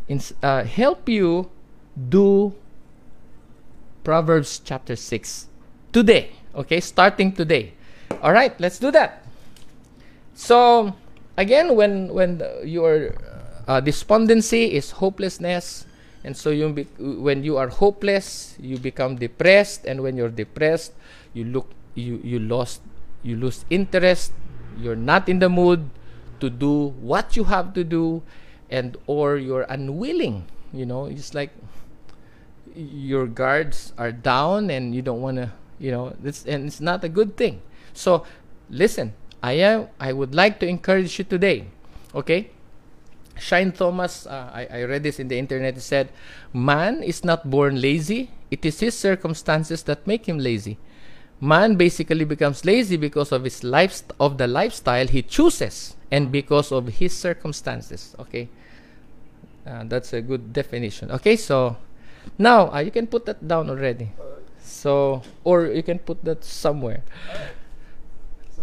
[0.09, 1.49] In, uh, help you
[1.95, 2.53] do
[4.03, 5.47] proverbs chapter 6
[5.93, 6.81] today okay?
[6.81, 7.73] Starting today
[8.23, 9.25] all right let's do that.
[10.35, 10.95] So
[11.37, 13.15] again when when your
[13.69, 15.87] uh, despondency is hopelessness
[16.25, 20.93] and so you be, when you are hopeless you become depressed and when you're depressed
[21.33, 22.83] you look you you lost
[23.23, 24.33] you lose interest
[24.77, 25.89] you're not in the mood
[26.41, 28.23] to do what you have to do
[28.69, 31.53] and or you're unwilling you know it's like
[32.75, 37.03] your guards are down and you don't want to you know this and it's not
[37.03, 37.61] a good thing
[37.93, 38.25] so
[38.69, 41.67] listen i am i would like to encourage you today
[42.15, 42.51] okay?
[43.39, 46.11] Shine thomas uh, I, I read this in the internet it said
[46.53, 48.31] man is not born lazy.
[48.51, 50.77] It is his circumstances that make him lazy.
[51.41, 56.71] Man basically becomes lazy because of his life of the lifestyle he chooses and because
[56.73, 58.49] of his circumstances okay?
[59.67, 61.37] Uh, that's a good definition okay?
[61.37, 61.77] So
[62.37, 64.11] now uh, you can put that down already.
[64.61, 67.05] So or you can put that somewhere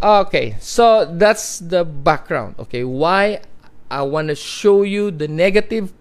[0.02, 2.84] okay so that's the background okay?
[2.84, 3.40] Why
[3.90, 5.92] i want to show you the negative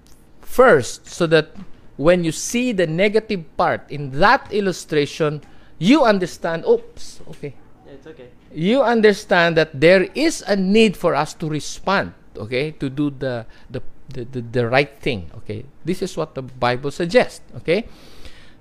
[0.42, 1.56] first so that
[1.96, 5.42] when you see the negative part in that illustration
[5.80, 7.56] you understand oops okay.
[7.86, 8.30] Yeah, it's okay.
[8.52, 12.72] you understand that there is a need for us to respond okay?
[12.72, 15.66] To do the the, the, the, the right thing okay?
[15.86, 17.88] This is what the bible suggests okay?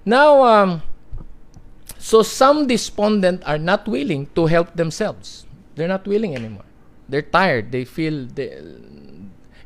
[0.05, 0.83] Now um,
[2.07, 5.45] so some despondent are not willing to help themselves.
[5.75, 6.63] They're not willing anymore.
[7.09, 7.73] They're tired.
[7.73, 8.63] They feel they,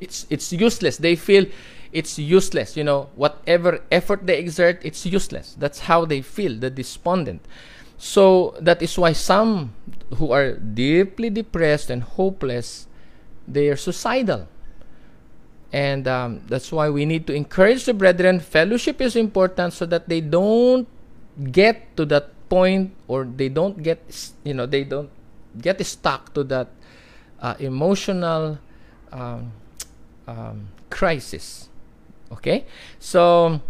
[0.00, 0.96] it's it's useless.
[0.96, 1.44] They feel
[1.92, 2.78] it's useless.
[2.78, 5.54] You know whatever effort they exert it's useless.
[5.58, 7.44] That's how they feel the despondent.
[7.98, 9.76] So that is why some
[10.16, 12.88] who are deeply depressed and hopeless
[13.46, 14.48] they are suicidal.
[15.74, 18.40] And um, that's why we need to encourage the brethren.
[18.40, 20.88] Fellowship is important so that they don't
[21.52, 24.00] get to that point or they don't get,
[24.44, 25.10] you know, they don't
[25.60, 26.68] get stuck to that
[27.40, 28.58] uh, emotional
[29.12, 29.52] um,
[30.26, 31.68] um, crisis.
[32.32, 32.66] Okay?
[32.98, 33.60] So,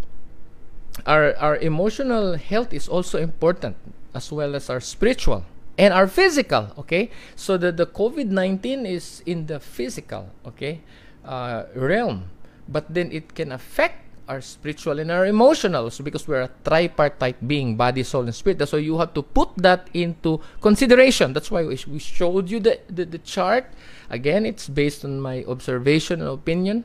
[1.07, 3.77] our, our emotional health is also important
[4.15, 5.45] as well as our spiritual
[5.79, 10.81] and our physical okay so the, the covid-19 is in the physical okay
[11.25, 12.29] uh, realm
[12.69, 17.37] but then it can affect our spiritual and our emotional so because we're a tripartite
[17.47, 21.51] being body soul and spirit that's why you have to put that into consideration that's
[21.51, 23.67] why we, we showed you the, the, the chart
[24.09, 26.85] again it's based on my observation and opinion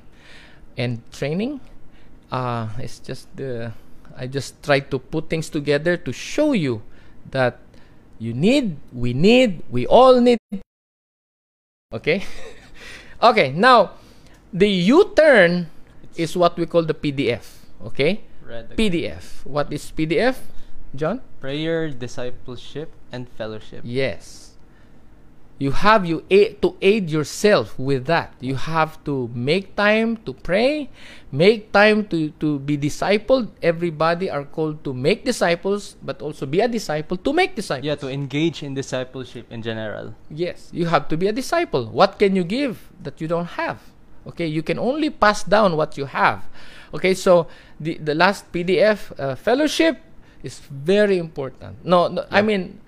[0.76, 1.62] and training
[2.32, 3.72] uh, it's just the
[4.18, 6.82] I just try to put things together to show you
[7.32, 7.60] that
[8.18, 10.40] you need, we need, we all need.
[11.92, 12.24] Okay?
[13.22, 13.92] okay, now
[14.54, 15.68] the U turn
[16.18, 17.66] is what we call the PDF.
[17.86, 18.24] Okay?
[18.78, 19.46] PDF.
[19.46, 20.38] What is PDF,
[20.94, 21.22] John?
[21.42, 23.82] Prayer, discipleship, and fellowship.
[23.84, 24.46] Yes.
[25.58, 28.36] You have you aid, to aid yourself with that.
[28.44, 30.92] You have to make time to pray,
[31.32, 33.56] make time to, to be discipled.
[33.64, 37.88] Everybody are called to make disciples, but also be a disciple to make disciples.
[37.88, 40.14] Yeah, to engage in discipleship in general.
[40.30, 41.88] Yes, you have to be a disciple.
[41.88, 43.80] What can you give that you don't have?
[44.28, 46.46] Okay, you can only pass down what you have.
[46.94, 47.48] Okay, so
[47.80, 50.02] the the last PDF uh, fellowship
[50.44, 51.84] is very important.
[51.86, 52.80] No, no I mean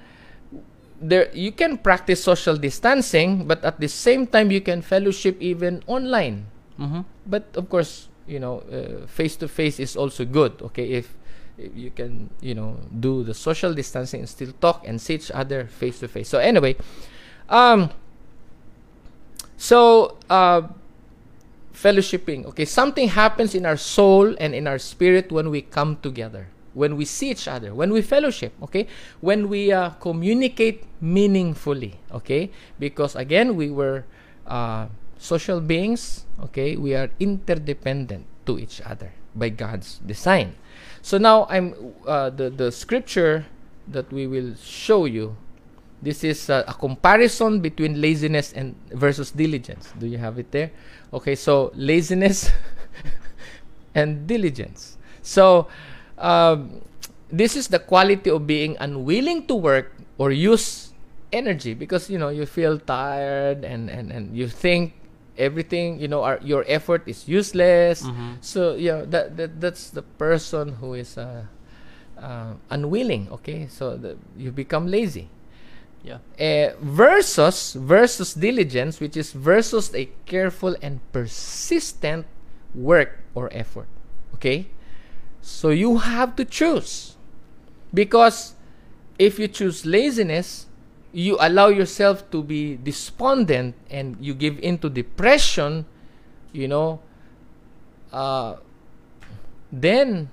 [1.01, 5.83] there you can practice social distancing, but at the same time you can fellowship even
[5.85, 6.45] online.
[6.79, 7.01] Mm-hmm.
[7.25, 8.63] But of course, you know,
[9.07, 10.61] face to face is also good.
[10.61, 11.15] Okay, if,
[11.57, 15.31] if you can, you know, do the social distancing and still talk and see each
[15.31, 16.29] other face to face.
[16.29, 16.75] So anyway,
[17.49, 17.89] um,
[19.57, 20.67] so uh,
[21.77, 22.45] fellowshipping.
[22.49, 26.97] Okay, something happens in our soul and in our spirit when we come together, when
[26.97, 28.51] we see each other, when we fellowship.
[28.65, 28.89] Okay,
[29.21, 32.01] when we uh, communicate meaningfully.
[32.11, 32.49] Okay,
[32.81, 34.03] because again we were
[34.49, 34.89] uh,
[35.21, 36.25] social beings.
[36.49, 40.57] Okay, we are interdependent to each other by God's design.
[41.05, 43.45] So now I'm uh, the the scripture
[43.87, 45.37] that we will show you.
[46.01, 49.89] This is uh, a comparison between laziness and versus diligence.
[49.97, 50.71] Do you have it there?
[51.11, 52.51] Okay, so laziness
[53.95, 54.97] and diligence.
[55.21, 55.67] So
[56.17, 56.81] um,
[57.29, 60.93] this is the quality of being unwilling to work or use
[61.31, 64.93] energy because you know you feel tired and and, and you think
[65.37, 68.39] everything you know our, your effort is useless Mhm.
[68.41, 71.43] so yeah that, that that's the person who is uh,
[72.17, 75.27] uh, unwilling okay so the, you become lazy
[76.03, 76.19] Yeah.
[76.39, 82.25] uh, versus versus diligence which is versus a careful and persistent
[82.73, 83.87] work or effort.
[84.35, 84.67] Okay?
[85.41, 87.17] So you have to choose.
[87.93, 88.55] Because
[89.19, 90.67] if you choose laziness
[91.11, 95.85] you allow yourself to be despondent and you give into depression
[96.51, 96.99] you know
[98.11, 98.55] uh,
[99.71, 100.29] then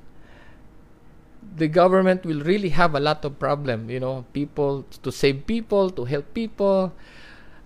[1.56, 5.90] the government will really have a lot of problem you know people to save people
[5.90, 6.92] to help people.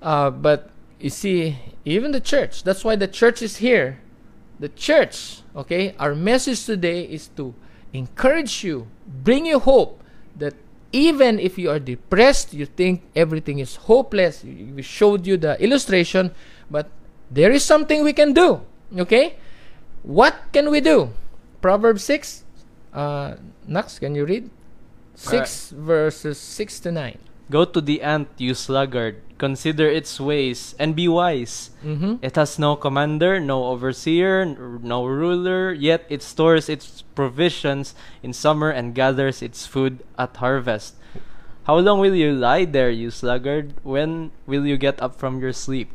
[0.01, 4.01] Uh, but you see even the church that's why the church is here.
[4.61, 7.55] The church okay our message today is to
[7.93, 10.03] encourage you bring you hope
[10.37, 10.55] that
[10.93, 14.45] even if you are depressed you think everything is hopeless.
[14.45, 16.33] We we showed you the illustration
[16.71, 16.91] but
[17.31, 18.61] there is something we can do
[18.97, 19.37] okay?
[20.03, 21.11] What can we do?
[21.61, 22.45] Proverbs 6
[22.99, 24.51] uh, Nux, can you read?
[25.15, 27.19] 6 verses 6 to 9.
[27.51, 29.23] Go to the ant, you sluggard.
[29.39, 31.71] Consider its ways and be wise.
[31.83, 32.17] Mm-hmm.
[32.23, 38.71] It has no commander, no overseer, no ruler, yet it stores its provisions in summer
[38.71, 40.97] and gathers its food at harvest.
[41.65, 43.75] How long will you lie there, you sluggard?
[43.83, 45.91] When will you get up from your sleep?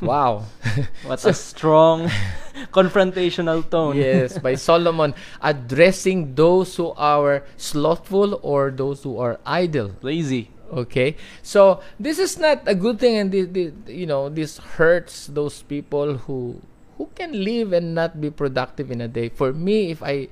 [0.00, 0.44] Wow.
[1.06, 2.08] What a strong
[2.72, 3.96] confrontational tone.
[3.96, 9.92] yes, by Solomon addressing those who are slothful or those who are idle.
[10.02, 10.50] Lazy.
[10.72, 15.28] Okay, so this is not a good thing, and the, the, you know this hurts
[15.28, 16.58] those people who
[16.98, 19.28] who can live and not be productive in a day.
[19.28, 20.26] For me, if I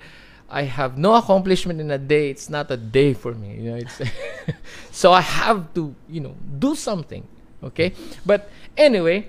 [0.50, 3.54] I have no accomplishment in a day, it's not a day for me.
[3.60, 4.00] You know, it's
[4.90, 7.22] so I have to you know do something.
[7.62, 7.94] Okay,
[8.26, 9.28] but anyway,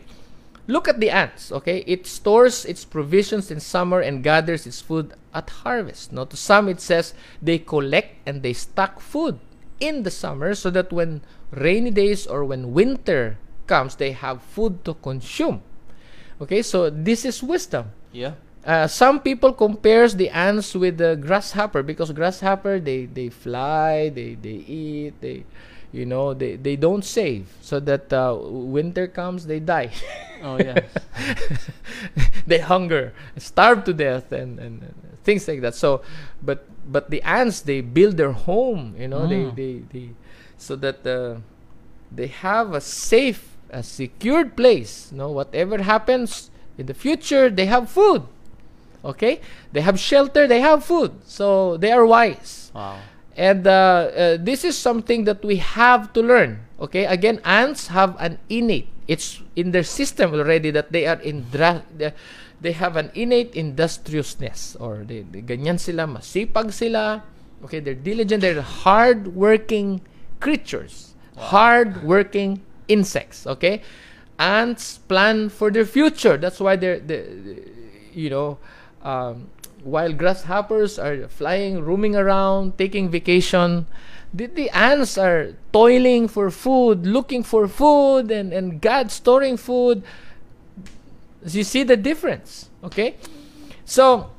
[0.67, 1.51] look at the ants.
[1.51, 6.11] Okay, it stores its provisions in summer and gathers its food at harvest.
[6.11, 9.39] Now, to some it says they collect and they stock food
[9.79, 13.37] in the summer so that when rainy days or when winter
[13.67, 15.61] comes, they have food to consume.
[16.41, 17.91] Okay, so this is wisdom.
[18.11, 18.33] Yeah.
[18.65, 24.35] Uh, some people compares the ants with the grasshopper because grasshopper they they fly, they
[24.35, 25.43] they eat, they
[25.93, 29.91] you know they they don't save so that uh, winter comes they die.
[30.43, 30.83] Oh yeah.
[32.47, 35.75] they hunger, starve to death, and, and, and things like that.
[35.75, 36.01] So,
[36.43, 39.29] but but the ants they build their home, you know, Mm.
[39.31, 40.09] they, they they
[40.57, 41.39] so that uh,
[42.11, 45.09] they have a safe, a secured place.
[45.11, 48.23] You know, whatever happens in the future, they have food.
[49.05, 49.39] Okay,
[49.71, 52.71] they have shelter, they have food, so they are wise.
[52.75, 52.99] wow.
[53.35, 56.65] And uh, uh, this is something that we have to learn.
[56.79, 58.89] Okay, again, ants have an innate.
[59.07, 65.03] It's in their system already that they are in they have an innate industriousness or
[65.03, 67.23] they, they ganyan sila masipag sila.
[67.65, 68.41] Okay, they're diligent.
[68.41, 70.01] They're hard-working
[70.39, 73.47] creatures, hard-working insects.
[73.47, 73.81] Okay,
[74.37, 76.37] ants plan for their future.
[76.37, 77.25] That's why they're, they
[78.13, 78.59] you know.
[79.01, 79.49] Um,
[79.83, 83.85] while grasshoppers are flying, roaming around, taking vacation,
[84.33, 90.03] the, the ants are toiling for food, looking for food, and, and God storing food.
[91.45, 93.17] You see the difference, okay?
[93.85, 94.31] So,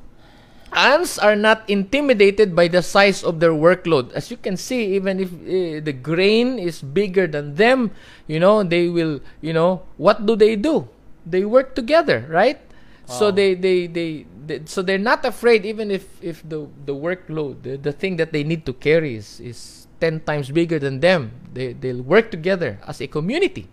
[0.73, 4.11] ants are not intimidated by the size of their workload.
[4.13, 7.91] As you can see, even if uh, the grain is bigger than them,
[8.27, 10.89] you know, they will, you know, what do they do?
[11.25, 12.59] They work together, right?
[13.07, 17.61] So they, they, they, they, so they're not afraid even if, if the, the workload,
[17.61, 21.31] the, the thing that they need to carry is, is 10 times bigger than them.
[21.53, 23.69] They, they'll work together as a community.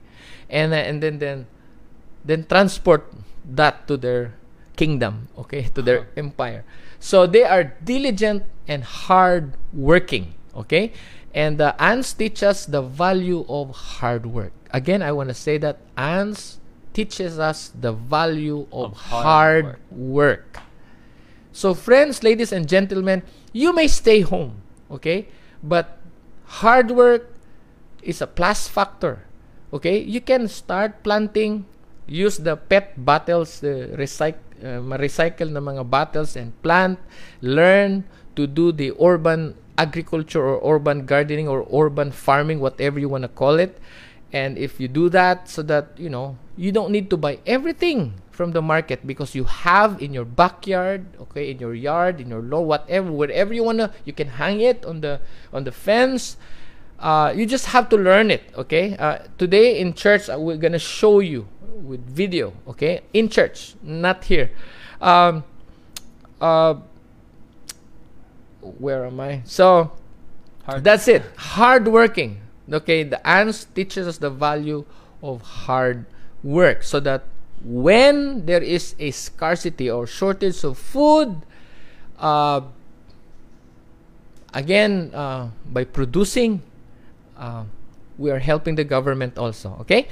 [0.50, 1.46] And, uh, and then, then,
[2.24, 3.12] then transport
[3.44, 4.34] that to their
[4.76, 6.64] kingdom, okay, to their empire.
[7.00, 10.92] So they are diligent and hard working, okay?
[11.34, 14.52] And the ants teach us the value of hard work.
[14.70, 16.58] Again, I want to say that ants
[16.92, 19.80] teaches us the value of, Of hard hard, work.
[19.90, 20.58] work.
[21.52, 23.22] So, friends, ladies and gentlemen,
[23.52, 25.28] you may stay home, okay?
[25.62, 25.98] But
[26.60, 27.28] hard work
[28.02, 29.24] is a plus factor.
[29.72, 30.00] Okay?
[30.00, 31.64] You can start planting,
[32.06, 36.98] use the PET bottles, the recyc uh, ma-recycle na mga bottles and plant,
[37.40, 38.04] learn
[38.36, 43.32] to do the urban agriculture or urban gardening or urban farming, whatever you want to
[43.32, 43.78] call it.
[44.32, 48.14] And if you do that so that, you know, you don't need to buy everything
[48.30, 52.42] from the market because you have in your backyard, okay, in your yard, in your
[52.42, 55.20] lawn, whatever, wherever you wanna, you can hang it on the
[55.52, 56.36] on the fence.
[56.98, 58.96] Uh, you just have to learn it, okay?
[58.96, 63.00] Uh, today in church, uh, we're gonna show you with video, okay?
[63.12, 64.50] In church, not here.
[65.00, 65.44] Um,
[66.40, 66.74] uh,
[68.60, 69.42] where am I?
[69.44, 69.92] So
[70.64, 70.84] Hard.
[70.84, 71.22] that's it.
[71.36, 72.40] Hard working.
[72.70, 74.84] Okay, the ants teaches us the value
[75.22, 76.06] of hard
[76.42, 77.24] work so that
[77.64, 81.42] when there is a scarcity or shortage of food,
[82.18, 82.60] uh,
[84.52, 86.62] again, uh, by producing,
[87.38, 87.64] uh,
[88.18, 90.08] we are helping the government also, okay?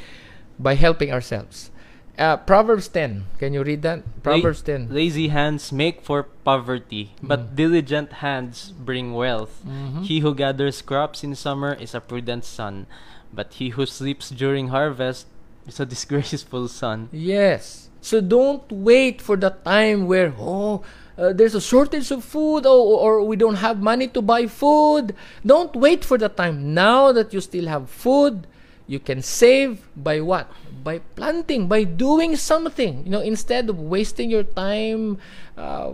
[0.58, 1.70] By helping ourselves.
[2.18, 3.24] Uh, Proverbs 10.
[3.38, 4.02] Can you read that?
[4.22, 4.88] Proverbs 10.
[4.90, 9.62] Lazy hands make for poverty, but diligent hands bring wealth.
[9.64, 10.04] Mhm.
[10.04, 12.86] He who gathers crops in summer is a prudent son,
[13.32, 15.26] but he who sleeps during harvest
[15.66, 17.08] is a disgraceful son.
[17.12, 17.88] Yes.
[18.00, 20.82] So don't wait for the time where oh
[21.18, 25.14] uh, there's a shortage of food or, or we don't have money to buy food.
[25.44, 26.72] Don't wait for the time.
[26.72, 28.46] Now that you still have food,
[28.86, 30.50] you can save by what?
[30.82, 33.04] By planting, by doing something.
[33.04, 35.18] You know, instead of wasting your time
[35.58, 35.92] uh,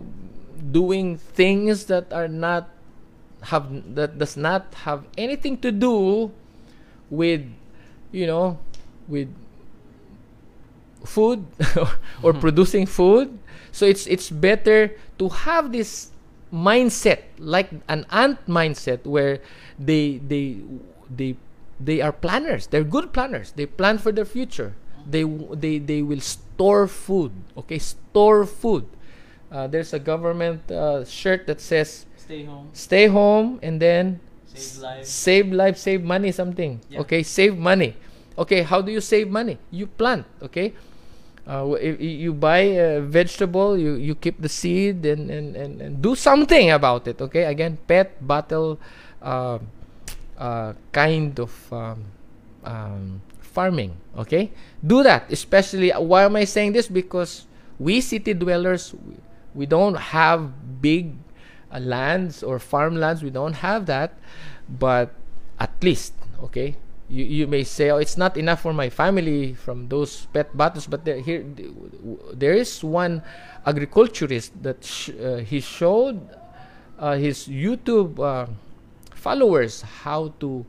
[0.70, 2.70] doing things that are not
[3.50, 6.30] have that does not have anything to do
[7.10, 7.46] with
[8.10, 8.58] you know
[9.06, 9.30] with
[11.06, 11.46] food
[12.22, 13.38] or producing food.
[13.72, 16.10] So it's it's better to have this
[16.52, 19.40] mindset like an ant mindset where
[19.78, 20.60] they they
[21.10, 21.36] they
[21.80, 22.66] they are planners.
[22.68, 23.52] They're good planners.
[23.52, 24.74] They plan for their future.
[25.08, 25.22] They
[25.54, 27.78] they they will store food okay?
[27.78, 28.86] Store food.
[29.52, 34.18] Uh, there's a government uh, shirt that says Stay home, stay home and then
[34.50, 35.08] save lives.
[35.08, 37.00] save life save money something Yeah.
[37.06, 37.22] okay?
[37.22, 37.94] Save money.
[38.36, 39.58] Okay how do you save money?
[39.70, 40.74] You plant okay
[41.46, 46.02] uh, if you buy a vegetable you you keep the seed and and, and, and
[46.02, 47.44] do something about it okay?
[47.44, 48.78] Again pet bottle
[49.22, 49.58] uh,
[50.38, 52.04] uh, kind of um,
[52.64, 54.50] um, farming okay?
[54.84, 56.88] Do that especially uh, why am i saying this?
[56.88, 57.46] Because
[57.78, 59.14] we city dwellers we,
[59.54, 61.14] we don't have big
[61.72, 64.14] uh, lands or farmlands we don't have that
[64.68, 65.14] but
[65.58, 66.76] at least okay
[67.08, 70.86] you, you may say, oh, it's not enough for my family from those pet bottles.
[70.86, 71.44] But there, here,
[72.32, 73.22] there is one
[73.64, 76.28] agriculturist that sh- uh, he showed
[76.98, 78.46] uh, his YouTube uh,
[79.14, 80.66] followers how to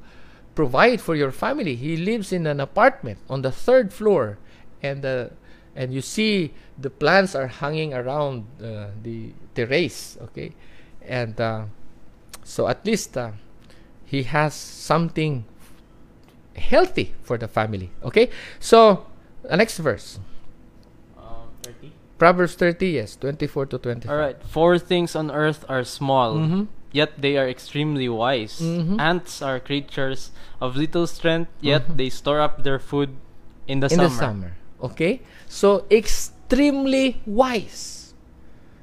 [0.55, 1.75] provide for your family.
[1.75, 4.37] He lives in an apartment on the third floor,
[4.81, 5.29] and uh,
[5.75, 10.17] and you see the plants are hanging around uh, the terrace.
[10.21, 10.53] Okay,
[11.01, 11.65] and uh,
[12.43, 13.17] so at least
[14.05, 15.45] he has something
[16.57, 17.91] healthy for the family.
[18.03, 18.29] Okay,
[18.59, 19.05] so
[19.43, 20.19] the next verse.
[21.17, 21.93] Um, 30.
[22.17, 24.09] Proverbs 30, yes, 24 to 25.
[24.11, 24.37] All right.
[24.43, 26.63] Four things on earth are small, Mm-hmm.
[26.91, 28.57] yet they are extremely wise.
[28.59, 28.97] Mhm.
[28.99, 31.97] Ants are creatures of little strength, yet Mhm.
[31.97, 33.13] they store up their food
[33.69, 34.09] in the in summer.
[34.09, 34.51] the summer.
[34.81, 35.21] Okay?
[35.45, 38.13] So extremely wise.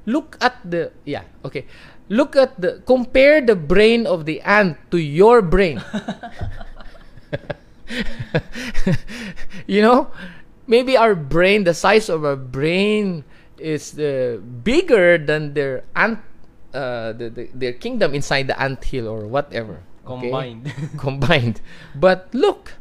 [0.07, 1.65] Look at the yeah, okay.
[2.07, 5.81] Look at the compare the brain of the ant to your brain.
[9.67, 10.11] you know,
[10.67, 13.23] maybe our brain, the size of our brain
[13.57, 16.19] is uh, bigger than their ant
[16.75, 19.79] uh, the, the, their kingdom inside the ant hill or whatever.
[20.05, 20.27] okay?
[20.27, 20.73] Combined.
[20.97, 21.61] combined.
[21.95, 22.73] But look,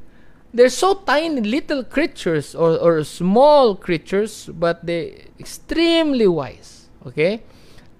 [0.52, 6.88] they're so tiny little creatures or, or small creatures, but they're extremely wise.
[7.06, 7.42] Okay?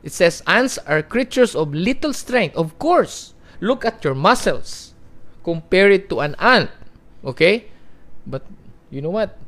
[0.03, 2.57] It says ants are creatures of little strength.
[2.57, 4.95] Of course, look at your muscles.
[5.45, 6.71] Compare it to an ant.
[7.25, 7.67] Okay?
[8.27, 8.43] But
[8.91, 9.39] you know what?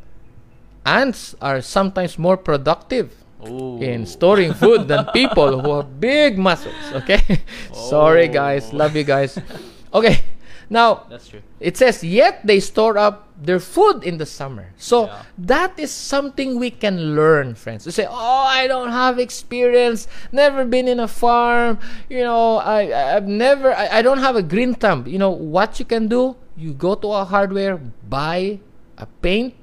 [0.84, 3.80] Ants are sometimes more productive oh.
[3.82, 6.74] in storing food than people who have big muscles.
[6.92, 7.42] Okay?
[7.72, 8.70] Sorry, guys.
[8.72, 8.76] Oh.
[8.76, 9.38] Love you guys.
[9.92, 10.20] Okay.
[10.68, 11.42] Now, That's true.
[11.60, 14.74] it says, yet they store up their food in the summer.
[14.76, 15.22] So Yeah.
[15.38, 17.86] that is something we can learn, friends.
[17.86, 22.88] You say, oh, I don't have experience, never been in a farm, you know, I,
[22.90, 25.06] I- I've never, I, I don't have a green thumb.
[25.06, 27.76] You know, what you can do, you go to a hardware,
[28.09, 28.61] buy
[28.98, 29.54] a paint,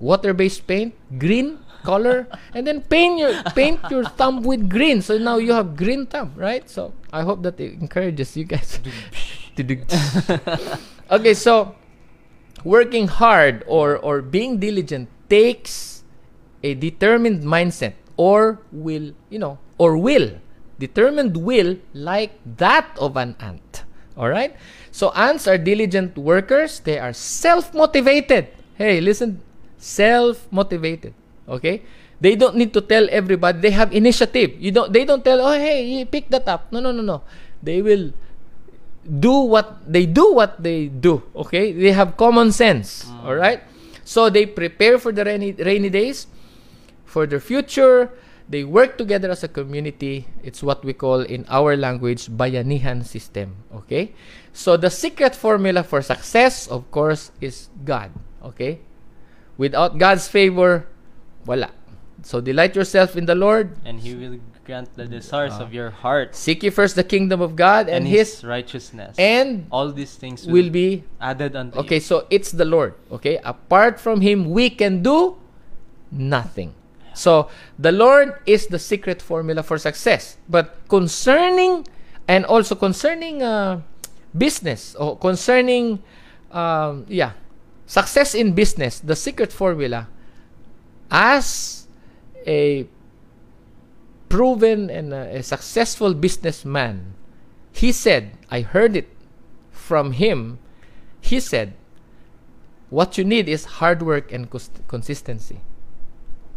[0.00, 5.02] water-based paint, green color, and then paint your paint your thumb with green.
[5.02, 6.68] So now you have green thumb, right?
[6.68, 8.80] So I hope that it encourages you guys.
[11.10, 11.74] okay, so
[12.64, 16.02] working hard or or being diligent takes
[16.62, 20.38] a determined mindset or will, you know, or will,
[20.78, 23.84] determined will like that of an ant.
[24.16, 24.56] All right?
[24.98, 28.50] So ants are diligent workers, they are self-motivated.
[28.74, 29.38] Hey, listen,
[29.78, 31.14] self-motivated.
[31.46, 31.86] Okay?
[32.18, 34.58] They don't need to tell everybody they have initiative.
[34.58, 37.22] You don't they don't tell, "Oh, hey, pick that up." No, no, no, no.
[37.62, 38.10] They will
[39.06, 43.24] do what they do what they do okay they have common sense mm.
[43.24, 43.64] all right
[44.04, 46.26] so they prepare for the rainy, rainy days
[47.08, 48.12] for their future
[48.48, 53.54] they work together as a community it's what we call in our language bayanihan system
[53.74, 54.12] okay
[54.52, 58.08] so the secret formula for success of course is god
[58.40, 58.80] okay
[59.60, 60.88] without god's favor
[61.44, 61.68] wala
[62.24, 65.64] so delight yourself in the lord And He will grant the desires Ah.
[65.64, 69.16] of your heart seek ye first the kingdom of god and, and his His righteousness.
[69.16, 72.04] and all these things will will, be added unto Okay, you.
[72.04, 72.92] so it's the Lord.
[73.08, 75.40] Okay, apart from Him, we can do
[76.12, 76.76] nothing.
[77.18, 80.38] So the Lord is the secret formula for success.
[80.48, 81.86] But concerning
[82.28, 83.82] and also concerning uh,
[84.36, 85.98] business or concerning,
[86.52, 87.32] um, yeah,
[87.86, 90.06] success in business, the secret formula,
[91.10, 91.88] as
[92.46, 92.86] a
[94.28, 97.14] proven and uh, a successful businessman,
[97.72, 99.08] he said, I heard it
[99.72, 100.58] from him.
[101.20, 101.74] He said,
[102.90, 105.60] what you need is hard work and cons- consistency.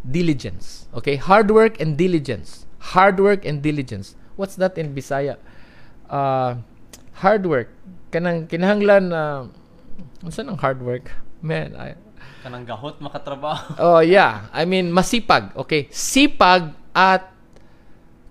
[0.02, 0.90] Diligence.
[0.94, 1.16] Okay?
[1.16, 2.66] Hard work and diligence.
[2.96, 4.18] Hard work and diligence.
[4.36, 5.38] What's that in Bisaya?
[6.10, 6.58] Uh,
[7.22, 7.70] hard work.
[8.10, 9.22] Kanang kinahanglan na
[10.26, 11.14] unsa ang hard work?
[11.42, 11.94] Man, I,
[12.42, 13.78] Kanang gahot makatrabaho.
[13.82, 14.50] Oh, yeah.
[14.50, 15.54] I mean, masipag.
[15.54, 15.86] Okay?
[15.94, 17.30] Sipag at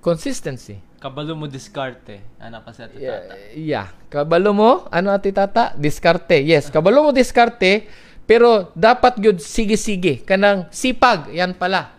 [0.03, 0.83] consistency.
[1.01, 2.21] Kabalo mo diskarte.
[2.37, 3.35] Ana pa sa Yeah, tata.
[3.57, 3.87] yeah.
[4.12, 5.73] Kabalo mo, ano ati tata?
[5.73, 6.43] Diskarte.
[6.45, 7.89] Yes, kabalo mo diskarte,
[8.31, 10.22] pero dapat gyud sige-sige.
[10.22, 11.91] Kanang sipag, yan pala.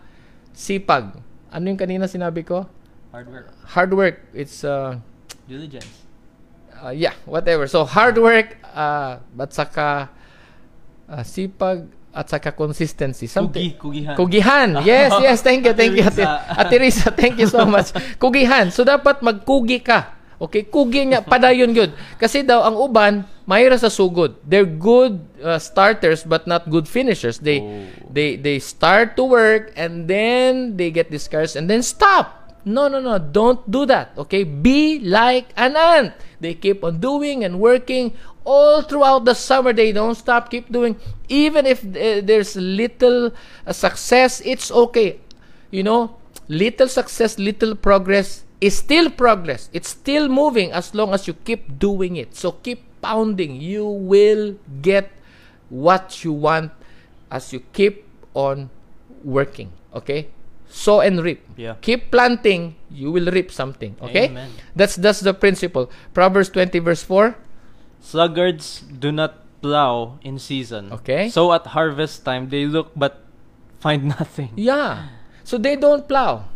[0.56, 1.20] Sipag.
[1.52, 2.64] Ano yung kanina sinabi ko?
[3.12, 3.46] Hard work.
[3.68, 4.16] Hard work.
[4.32, 4.96] It's uh,
[5.44, 6.08] Diligence.
[6.80, 7.68] uh, yeah, whatever.
[7.68, 10.08] So hard work uh, at saka
[11.04, 11.84] uh, sipag
[12.16, 13.28] at saka consistency.
[13.28, 13.76] Something.
[13.76, 14.16] Kugi, kugihan.
[14.16, 14.68] Kugihan.
[14.88, 15.44] Yes, yes.
[15.44, 16.04] Thank you, thank you.
[16.08, 17.92] Ate Risa, thank you so much.
[18.16, 18.72] Kugihan.
[18.72, 20.21] So, dapat magkugi ka.
[20.42, 20.66] Okay?
[20.66, 21.22] Kugi nga.
[21.22, 21.94] Padayon yun.
[22.18, 24.34] Kasi daw, ang uban, mahira sa sugod.
[24.42, 27.38] They're good uh, starters but not good finishers.
[27.38, 27.86] They, Oh.
[28.10, 32.58] they, they start to work and then they get discouraged and then stop.
[32.66, 33.18] No, no, no.
[33.22, 34.14] Don't do that.
[34.18, 34.42] Okay?
[34.42, 36.14] Be like an ant.
[36.42, 39.70] They keep on doing and working all throughout the summer.
[39.72, 40.98] They don't stop, keep doing.
[41.30, 43.30] Even if uh, there's little
[43.66, 45.18] uh, success, it's okay.
[45.70, 46.18] You know,
[46.50, 49.66] little success, little progress is still progress.
[49.74, 52.38] It's still moving as long as you keep doing it.
[52.38, 53.58] So keep pounding.
[53.58, 55.10] You will get
[55.66, 56.70] what you want
[57.26, 58.06] as you keep
[58.38, 58.70] on
[59.26, 59.74] working.
[59.90, 60.30] Okay?
[60.70, 61.42] Sow and reap.
[61.58, 61.74] Yeah.
[61.82, 63.98] Keep planting, you will reap something.
[64.00, 64.30] Okay?
[64.30, 64.54] Amen.
[64.78, 65.90] That's that's the principle.
[66.14, 67.34] Proverbs 20 verse 4.
[67.98, 70.94] Sluggards do not plow in season.
[71.02, 71.28] Okay.
[71.34, 73.26] So at harvest time they look but
[73.82, 74.54] find nothing.
[74.54, 75.18] Yeah.
[75.42, 76.51] So they don't plow.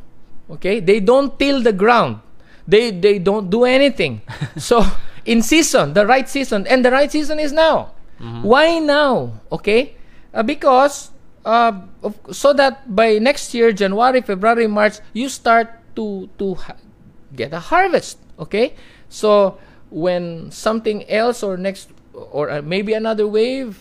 [0.50, 0.80] Okay?
[0.80, 2.20] They don't till the ground.
[2.66, 4.22] They they don't do anything.
[4.56, 4.82] so
[5.24, 7.94] in season, the right season, and the right season is now.
[8.42, 9.40] Why now?
[9.52, 9.94] Okay?
[10.32, 11.10] Uh, because
[11.44, 11.72] uh,
[12.02, 16.80] of, so that by next year, January, February, March, you start to to ha-
[17.34, 18.18] get a harvest.
[18.38, 18.74] Okay?
[19.08, 19.58] So
[19.90, 23.78] when something else or next or uh, maybe another wave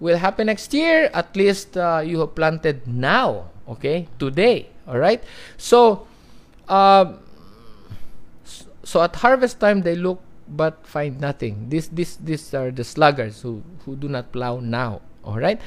[0.00, 4.08] will happen next year, at least uh, you have planted now, okay?
[4.18, 5.22] Today, all right?
[5.56, 6.06] So,
[6.68, 7.14] uh,
[8.82, 11.68] so at harvest time they look but find nothing.
[11.68, 15.60] This, this, these are the sluggards who, who do not plow now, all right?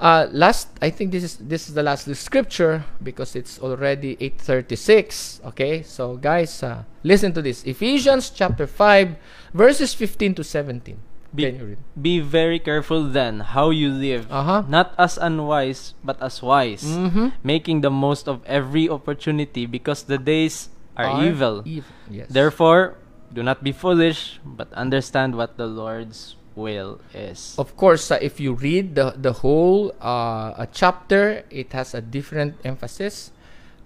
[0.00, 5.44] Uh, last, I think this is this is the last scripture because it's already 8:36.
[5.48, 7.64] Okay, so guys, uh, listen to this.
[7.64, 9.16] Ephesians chapter 5,
[9.52, 10.96] verses 15 to 17.
[11.34, 14.64] Be, be very careful then how you live, Uh-huh.
[14.66, 17.32] not as unwise, but as wise, Mhm.
[17.46, 21.62] making the most of every opportunity because the days are, evil.
[21.64, 21.94] Evil.
[22.10, 22.26] Yes.
[22.28, 22.98] Therefore,
[23.32, 27.54] do not be foolish, but understand what the Lord's will is.
[27.62, 32.02] of course, uh, if you read the the whole uh, a chapter, it has a
[32.02, 33.30] different emphasis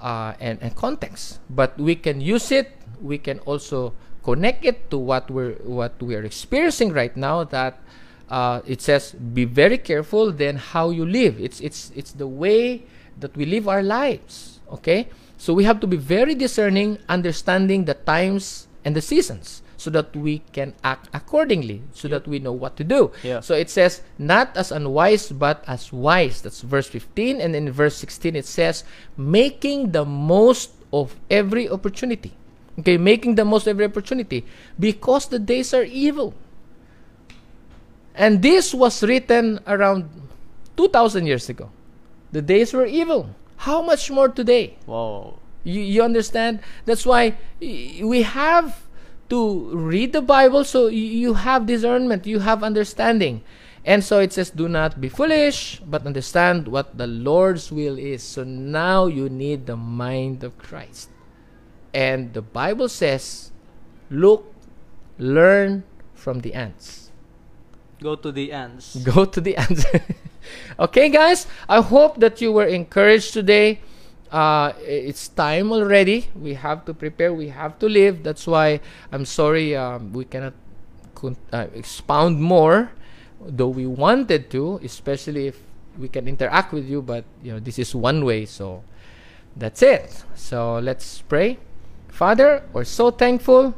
[0.00, 1.44] uh, and and context.
[1.52, 2.72] But we can use it.
[3.04, 3.92] We can also
[4.24, 7.44] connect it to what we're what we are experiencing right now.
[7.44, 7.78] That
[8.32, 11.38] uh, it says, "Be very careful." Then how you live.
[11.38, 12.88] It's it's it's the way
[13.20, 14.58] that we live our lives.
[14.72, 19.60] Okay, so we have to be very discerning, understanding the times and the seasons.
[19.76, 23.12] So that we can act accordingly, so that we know what to do.
[23.20, 23.44] Yeah.
[23.44, 26.40] So it says, not as unwise, but as wise.
[26.40, 27.36] That's verse 15.
[27.42, 28.84] And in verse 16, it says,
[29.18, 32.32] making the most of every opportunity.
[32.78, 34.44] Okay, making the most of every opportunity
[34.78, 36.34] because the days are evil.
[38.14, 40.08] And this was written around
[40.76, 41.70] 2,000 years ago.
[42.32, 43.30] The days were evil.
[43.56, 44.76] How much more today?
[44.86, 45.38] Whoa.
[45.62, 46.60] You, you understand?
[46.84, 48.82] That's why we have
[49.30, 53.42] to read the Bible so you have discernment, you have understanding.
[53.84, 58.22] And so it says, Do not be foolish, but understand what the Lord's will is.
[58.22, 61.10] So now you need the mind of Christ.
[61.94, 63.52] And the Bible says,
[64.10, 64.52] Look,
[65.16, 67.12] learn from the ants.
[68.02, 68.96] Go to the ends.
[69.04, 70.02] Go to the answer.
[70.78, 71.46] okay, guys.
[71.68, 73.80] I hope that you were encouraged today.
[74.30, 76.28] Uh, it's time already.
[76.34, 77.32] We have to prepare.
[77.32, 78.24] We have to live.
[78.24, 78.80] That's why
[79.12, 80.54] I'm sorry um, we cannot
[81.52, 82.90] uh, expound more,
[83.40, 85.62] though we wanted to, especially if
[85.96, 87.00] we can interact with you.
[87.00, 88.44] But you know, this is one way.
[88.44, 88.82] So
[89.56, 90.24] that's it.
[90.34, 91.58] So let's pray.
[92.14, 93.74] Father, we're so thankful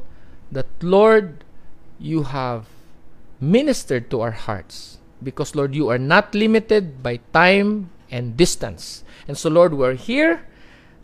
[0.53, 1.43] that Lord,
[1.99, 2.69] you have
[3.41, 4.99] ministered to our hearts.
[5.23, 9.05] Because Lord you are not limited by time and distance.
[9.27, 10.45] And so Lord we're here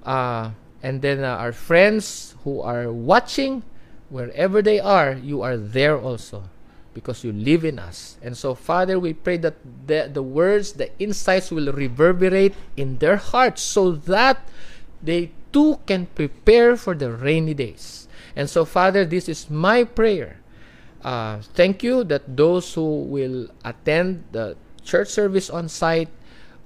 [0.04, 0.50] uh,
[0.82, 3.64] and then uh, our friends who are watching
[4.10, 6.44] wherever they are you are there also.
[6.92, 8.18] Because you live in us.
[8.20, 9.56] And so Father we pray that
[9.86, 14.46] the, the words the insights will reverberate in their hearts so that
[15.02, 18.08] they too can prepare for the rainy days.
[18.34, 20.40] And so Father this is my prayer.
[21.04, 26.08] Uh, thank you that those who will attend the church service on site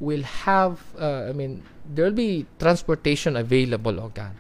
[0.01, 1.63] will have uh, i mean
[1.95, 4.33] there'll be transportation available oh god.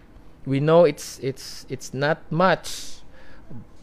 [0.47, 3.03] We know it's it's it's not much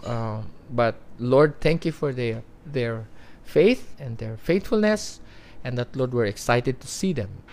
[0.04, 3.06] uh, but lord thank you for their their
[3.44, 5.20] faith and their faithfulness
[5.64, 7.44] and that lord we're excited to see them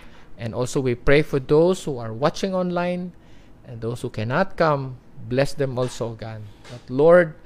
[0.41, 3.13] and also we pray for those who are watching online
[3.69, 4.97] and those who cannot come
[5.29, 6.41] bless them also god
[6.73, 7.37] that lord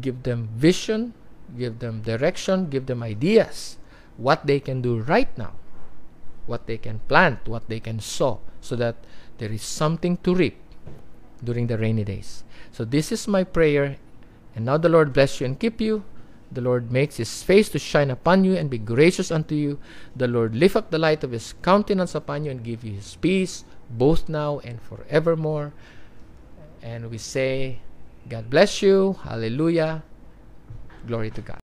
[0.00, 1.14] give them vision,
[1.56, 3.76] give them direction, give them ideas,
[4.16, 5.52] what they can do right now,
[6.46, 8.96] what they can plant, what they can sow, so that
[9.38, 10.56] there is something to reap
[11.42, 12.44] during the rainy days.
[12.72, 13.96] So this is my prayer,
[14.54, 16.04] and now the Lord bless you and keep you.
[16.54, 19.78] The Lord makes his face to shine upon you and be gracious unto you.
[20.14, 23.16] The Lord lift up the light of his countenance upon you and give you his
[23.16, 25.74] peace, both now and forevermore.
[26.80, 27.80] And we say,
[28.28, 29.18] God bless you.
[29.24, 30.04] Hallelujah.
[31.06, 31.60] Glory to God.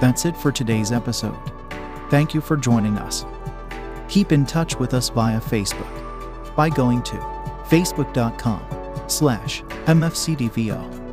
[0.00, 1.38] That's it for today's episode.
[2.10, 3.24] Thank you for joining us.
[4.08, 7.16] Keep in touch with us via Facebook by going to
[7.68, 8.60] facebook.com
[9.08, 11.09] slash mfcdvo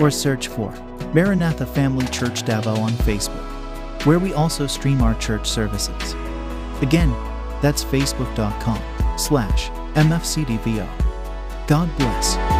[0.00, 0.70] or search for
[1.14, 3.44] Maranatha Family Church Davao on Facebook,
[4.06, 6.14] where we also stream our church services.
[6.82, 7.10] Again,
[7.60, 10.88] that's facebook.com slash mfcdvo.
[11.66, 12.59] God bless.